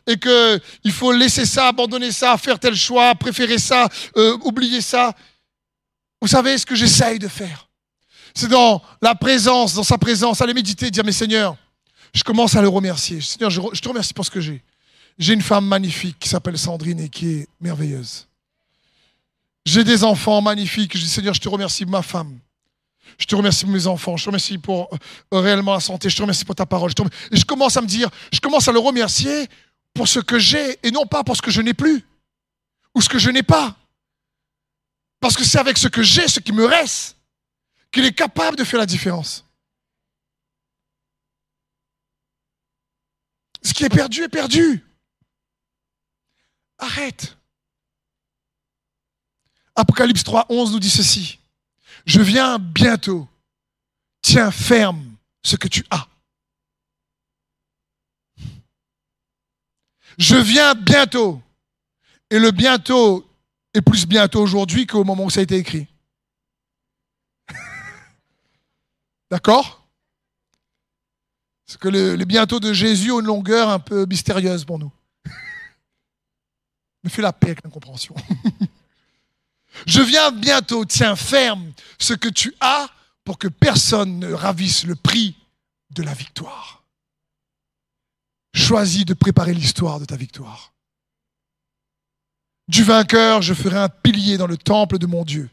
[0.06, 5.14] et qu'il faut laisser ça, abandonner ça, faire tel choix, préférer ça, euh, oublier ça,
[6.22, 7.68] vous savez ce que j'essaye de faire?
[8.34, 11.56] C'est dans la présence, dans sa présence, aller méditer, dire, mais Seigneur,
[12.14, 13.22] je commence à le remercier.
[13.22, 14.64] Seigneur, je, te remercie pour ce que j'ai.
[15.18, 18.28] J'ai une femme magnifique qui s'appelle Sandrine et qui est merveilleuse.
[19.68, 20.96] J'ai des enfants magnifiques.
[20.96, 22.40] Je dis, Seigneur, je te remercie pour ma femme.
[23.18, 24.16] Je te remercie pour mes enfants.
[24.16, 26.10] Je te remercie pour euh, réellement la santé.
[26.10, 26.92] Je te remercie pour ta parole.
[27.32, 29.50] et je commence à me dire, je commence à le remercier
[29.94, 32.06] pour ce que j'ai et non pas pour ce que je n'ai plus
[32.96, 33.76] ou ce que je n'ai pas.
[35.20, 37.18] Parce que c'est avec ce que j'ai, ce qui me reste,
[37.92, 39.44] qu'il est capable de faire la différence.
[43.62, 44.82] Ce qui est perdu est perdu.
[46.78, 47.37] Arrête.
[49.78, 51.40] Apocalypse 3, 11 nous dit ceci.
[52.06, 53.28] Je viens bientôt.
[54.24, 56.08] Tiens ferme ce que tu as.
[60.18, 61.42] Je viens bientôt.
[62.32, 63.30] Et le bientôt
[63.74, 65.86] est plus bientôt aujourd'hui qu'au moment où ça a été écrit.
[69.32, 69.88] D'accord?
[71.68, 74.92] Parce que le, bientôt de Jésus a une longueur un peu mystérieuse pour nous.
[77.04, 78.16] Me fait la paix avec l'incompréhension.
[79.86, 82.88] Je viens bientôt, tiens ferme ce que tu as
[83.24, 85.36] pour que personne ne ravisse le prix
[85.92, 86.84] de la victoire.
[88.54, 90.74] Choisis de préparer l'histoire de ta victoire.
[92.68, 95.50] Du vainqueur, je ferai un pilier dans le temple de mon Dieu.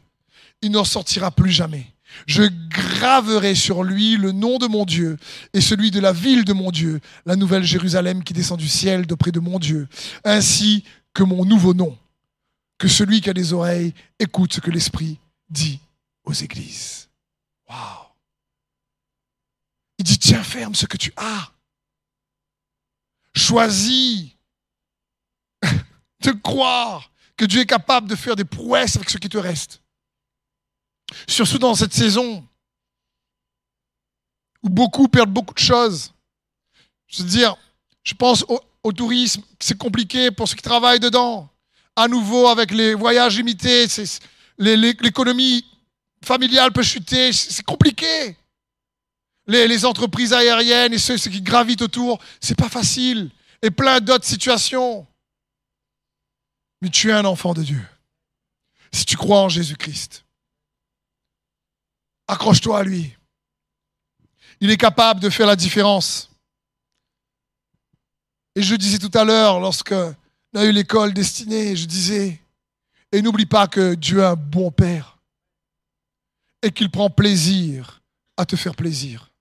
[0.61, 1.87] Il n'en sortira plus jamais.
[2.27, 5.17] Je graverai sur lui le nom de mon Dieu
[5.53, 9.05] et celui de la ville de mon Dieu, la nouvelle Jérusalem qui descend du ciel
[9.05, 9.87] d'auprès de mon Dieu,
[10.23, 11.97] ainsi que mon nouveau nom.
[12.77, 15.19] Que celui qui a des oreilles écoute ce que l'Esprit
[15.49, 15.79] dit
[16.23, 17.09] aux églises.
[17.69, 18.05] Waouh!
[19.97, 21.51] Il dit, tiens ferme ce que tu as.
[23.35, 24.31] Choisis
[26.21, 29.81] de croire que Dieu est capable de faire des prouesses avec ce qui te reste.
[31.27, 32.47] Surtout dans cette saison
[34.63, 36.13] où beaucoup perdent beaucoup de choses.
[37.07, 37.55] Je veux dire,
[38.03, 38.43] je pense
[38.83, 41.49] au, tourisme, c'est compliqué pour ceux qui travaillent dedans.
[41.95, 43.87] À nouveau, avec les voyages limités,
[44.57, 45.65] l'économie
[46.23, 48.37] familiale peut chuter, c'est compliqué.
[49.47, 53.29] Les, entreprises aériennes et ceux, ceux qui gravitent autour, c'est pas facile.
[53.61, 55.07] Et plein d'autres situations.
[56.81, 57.81] Mais tu es un enfant de Dieu.
[58.91, 60.25] Si tu crois en Jésus-Christ.
[62.27, 63.15] Accroche-toi à lui.
[64.59, 66.29] Il est capable de faire la différence.
[68.55, 69.93] Et je disais tout à l'heure, lorsque
[70.55, 72.39] on a eu l'école destinée, je disais,
[73.11, 75.17] et n'oublie pas que Dieu est un bon Père
[76.61, 78.01] et qu'il prend plaisir
[78.37, 79.31] à te faire plaisir.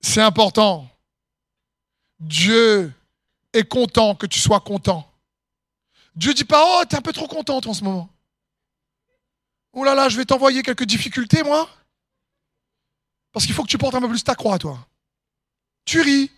[0.00, 0.88] C'est important.
[2.20, 2.92] Dieu
[3.52, 5.10] est content que tu sois content.
[6.14, 8.08] Dieu dit pas, oh, tu es un peu trop contente en ce moment.
[9.72, 11.68] Oh là là, je vais t'envoyer quelques difficultés, moi.
[13.32, 14.86] Parce qu'il faut que tu portes un peu plus ta croix, toi.
[15.84, 16.30] Tu ris.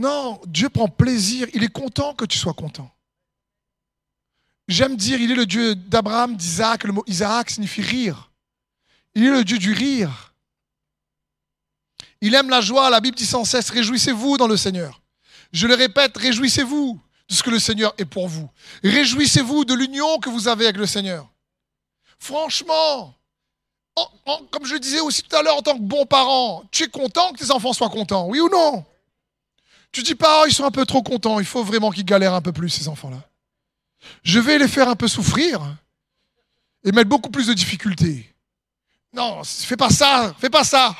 [0.00, 1.46] Non, Dieu prend plaisir.
[1.52, 2.90] Il est content que tu sois content.
[4.66, 6.84] J'aime dire, il est le Dieu d'Abraham, d'Isaac.
[6.84, 8.30] Le mot Isaac signifie rire.
[9.14, 10.32] Il est le Dieu du rire.
[12.22, 12.88] Il aime la joie.
[12.88, 15.02] La Bible dit sans cesse, réjouissez-vous dans le Seigneur.
[15.52, 16.98] Je le répète, réjouissez-vous
[17.28, 18.48] de ce que le Seigneur est pour vous.
[18.82, 21.28] Réjouissez-vous de l'union que vous avez avec le Seigneur.
[22.18, 23.14] Franchement,
[24.50, 26.88] comme je le disais aussi tout à l'heure en tant que bon parent, tu es
[26.88, 28.86] content que tes enfants soient contents, oui ou non?
[29.92, 32.34] Tu dis pas, oh, ils sont un peu trop contents, il faut vraiment qu'ils galèrent
[32.34, 33.22] un peu plus, ces enfants-là.
[34.22, 35.60] Je vais les faire un peu souffrir
[36.84, 38.32] et mettre beaucoup plus de difficultés.
[39.12, 40.96] Non, fais pas ça, fais pas ça.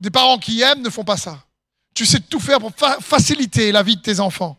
[0.00, 1.42] Des parents qui aiment ne font pas ça.
[1.94, 4.58] Tu sais tout faire pour faciliter la vie de tes enfants.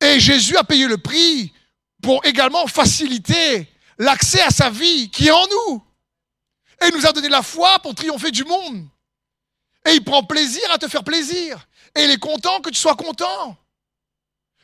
[0.00, 1.52] Et Jésus a payé le prix
[2.02, 3.66] pour également faciliter
[3.96, 5.82] l'accès à sa vie qui est en nous.
[6.82, 8.86] Et il nous a donné la foi pour triompher du monde.
[9.88, 11.66] Et il prend plaisir à te faire plaisir.
[11.94, 13.56] Et il est content que tu sois content.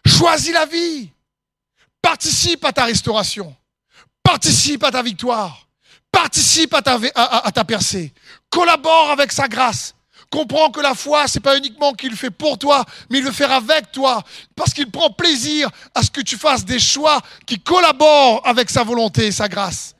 [0.06, 1.10] Choisis la vie.
[2.02, 3.54] Participe à ta restauration.
[4.22, 5.66] Participe à ta victoire.
[6.12, 8.12] Participe à ta, à, percée.
[8.50, 9.94] Collabore avec sa grâce.
[10.30, 13.32] Comprends que la foi, c'est pas uniquement qu'il le fait pour toi, mais il le
[13.32, 14.22] fait avec toi.
[14.54, 18.82] Parce qu'il prend plaisir à ce que tu fasses des choix qui collaborent avec sa
[18.82, 19.94] volonté et sa grâce.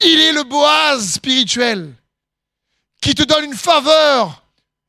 [0.00, 1.92] Il est le Boaz spirituel
[3.02, 4.43] qui te donne une faveur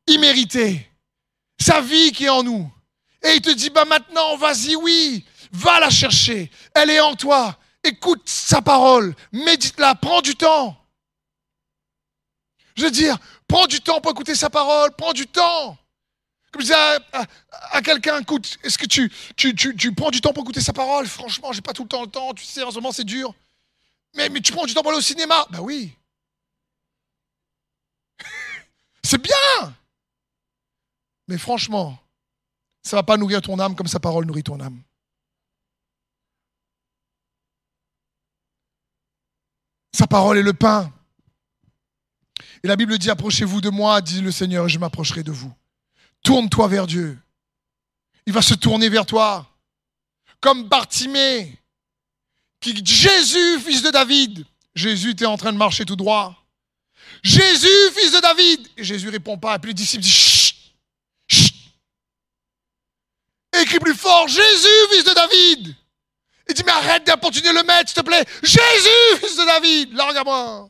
[0.08, 0.90] imméritée.
[1.60, 2.72] Sa vie qui est en nous.
[3.24, 6.52] Et il te dit, bah maintenant, vas-y, oui, va la chercher.
[6.74, 7.58] Elle est en toi.
[7.84, 10.76] Écoute sa parole, médite-la, prends du temps.
[12.76, 15.78] Je veux dire, prends du temps pour écouter sa parole, prends du temps.
[16.52, 17.28] Comme je disais
[17.72, 21.06] à, quelqu'un, écoute, est-ce que tu, tu, tu, prends du temps pour écouter sa parole?
[21.06, 23.34] Franchement, j'ai pas tout le temps le temps, tu sais, en ce moment c'est dur.
[24.16, 25.46] Mais, mais tu prends du temps pour aller au cinéma?
[25.52, 25.94] Ben oui.
[29.04, 29.76] c'est bien.
[31.28, 31.98] Mais franchement,
[32.84, 34.82] ça va pas nourrir ton âme comme sa parole nourrit ton âme.
[39.92, 40.92] Sa parole est le pain.
[42.64, 45.54] Et la Bible dit, approchez-vous de moi, dit le Seigneur, et je m'approcherai de vous.
[46.22, 47.18] Tourne-toi vers Dieu.
[48.26, 49.48] Il va se tourner vers toi.
[50.42, 51.58] Comme Bartimée,
[52.60, 54.46] qui Jésus, fils de David.
[54.74, 56.36] Jésus était en train de marcher tout droit.
[57.24, 58.68] Jésus, fils de David.
[58.78, 59.56] Et Jésus répond pas.
[59.56, 60.12] Et puis les disciples disent,
[63.66, 65.76] Écris plus fort, Jésus, fils de David.
[66.48, 68.24] Il dit, mais arrête d'importuner le maître, s'il te plaît.
[68.44, 70.70] Jésus, fils de David, largue à moi.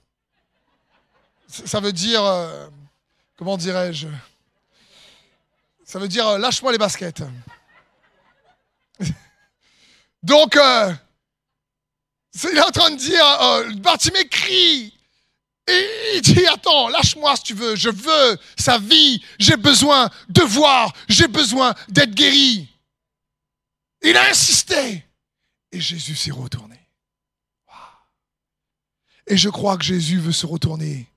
[1.49, 2.67] Ça veut dire, euh,
[3.37, 4.07] comment dirais-je?
[5.83, 7.23] Ça veut dire, euh, lâche-moi les baskets.
[10.23, 10.93] Donc, euh,
[12.49, 13.25] il est en train de dire,
[13.81, 14.93] Bartimée crie.
[15.67, 17.75] Et il dit, attends, lâche-moi si tu veux.
[17.75, 19.21] Je veux sa vie.
[19.37, 20.93] J'ai besoin de voir.
[21.09, 22.69] J'ai besoin d'être guéri.
[24.01, 25.05] Il a insisté.
[25.71, 26.79] Et Jésus s'est retourné.
[29.27, 31.07] Et je crois que Jésus veut se retourner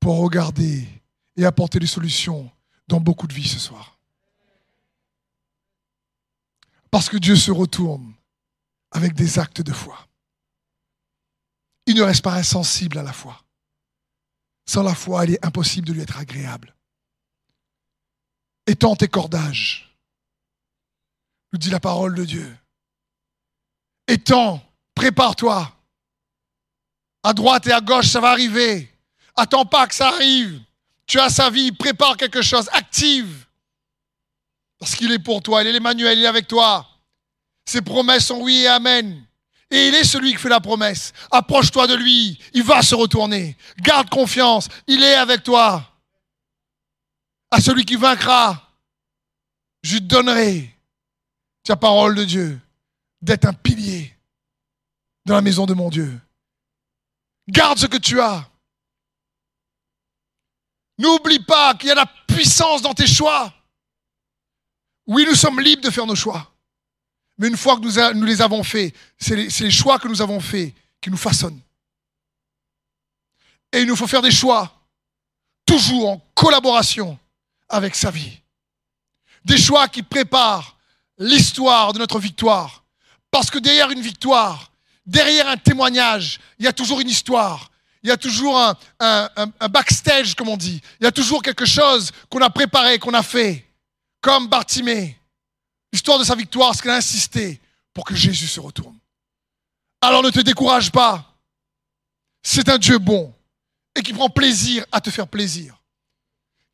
[0.00, 0.86] pour regarder
[1.36, 2.50] et apporter des solutions
[2.86, 3.98] dans beaucoup de vies ce soir.
[6.90, 8.14] Parce que Dieu se retourne
[8.92, 10.08] avec des actes de foi.
[11.86, 13.44] Il ne reste pas insensible à la foi.
[14.64, 16.74] Sans la foi, il est impossible de lui être agréable.
[18.66, 19.85] Étends tes cordages
[21.52, 22.56] nous dit la parole de Dieu.
[24.08, 24.62] Étends,
[24.94, 25.72] prépare-toi.
[27.22, 28.92] À droite et à gauche, ça va arriver.
[29.34, 30.60] Attends pas que ça arrive.
[31.06, 33.46] Tu as sa vie, prépare quelque chose, active.
[34.78, 36.86] Parce qu'il est pour toi, il est l'Emmanuel, il est avec toi.
[37.64, 39.24] Ses promesses sont oui et amen.
[39.70, 41.12] Et il est celui qui fait la promesse.
[41.30, 43.56] Approche-toi de lui, il va se retourner.
[43.80, 45.92] Garde confiance, il est avec toi.
[47.50, 48.70] À celui qui vaincra,
[49.82, 50.04] je te
[51.66, 52.60] ta parole de Dieu,
[53.20, 54.16] d'être un pilier
[55.24, 56.20] dans la maison de mon Dieu.
[57.48, 58.48] Garde ce que tu as.
[60.98, 63.52] N'oublie pas qu'il y a la puissance dans tes choix.
[65.06, 66.52] Oui, nous sommes libres de faire nos choix.
[67.38, 70.72] Mais une fois que nous, les avons faits, c'est les choix que nous avons faits
[71.00, 71.60] qui nous façonnent.
[73.72, 74.72] Et il nous faut faire des choix,
[75.66, 77.18] toujours en collaboration
[77.68, 78.40] avec sa vie.
[79.44, 80.75] Des choix qui préparent
[81.18, 82.84] l'histoire de notre victoire.
[83.30, 84.70] Parce que derrière une victoire,
[85.04, 87.70] derrière un témoignage, il y a toujours une histoire.
[88.02, 88.56] Il y a toujours
[89.00, 89.28] un,
[89.68, 90.80] backstage, comme on dit.
[91.00, 93.66] Il y a toujours quelque chose qu'on a préparé, qu'on a fait.
[94.20, 95.18] Comme Bartimée.
[95.92, 97.60] L'histoire de sa victoire, ce qu'elle a insisté
[97.92, 98.96] pour que Jésus se retourne.
[100.00, 101.34] Alors ne te décourage pas.
[102.42, 103.34] C'est un Dieu bon
[103.96, 105.76] et qui prend plaisir à te faire plaisir.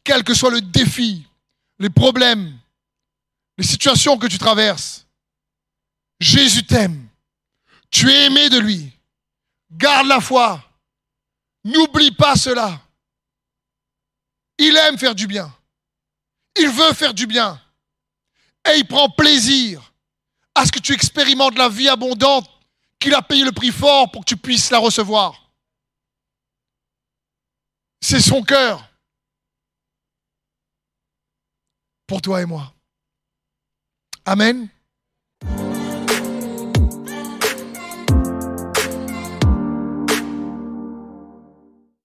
[0.04, 1.24] Quel que soit le défi,
[1.78, 2.58] les problèmes,
[3.58, 5.06] les situations que tu traverses,
[6.20, 7.08] Jésus t'aime.
[7.90, 8.90] Tu es aimé de lui.
[9.70, 10.62] Garde la foi.
[11.64, 12.80] N'oublie pas cela.
[14.58, 15.52] Il aime faire du bien.
[16.58, 17.60] Il veut faire du bien.
[18.68, 19.92] Et il prend plaisir
[20.54, 22.48] à ce que tu expérimentes la vie abondante
[22.98, 25.50] qu'il a payé le prix fort pour que tu puisses la recevoir.
[28.00, 28.88] C'est son cœur
[32.06, 32.72] pour toi et moi.
[34.26, 34.70] Amen.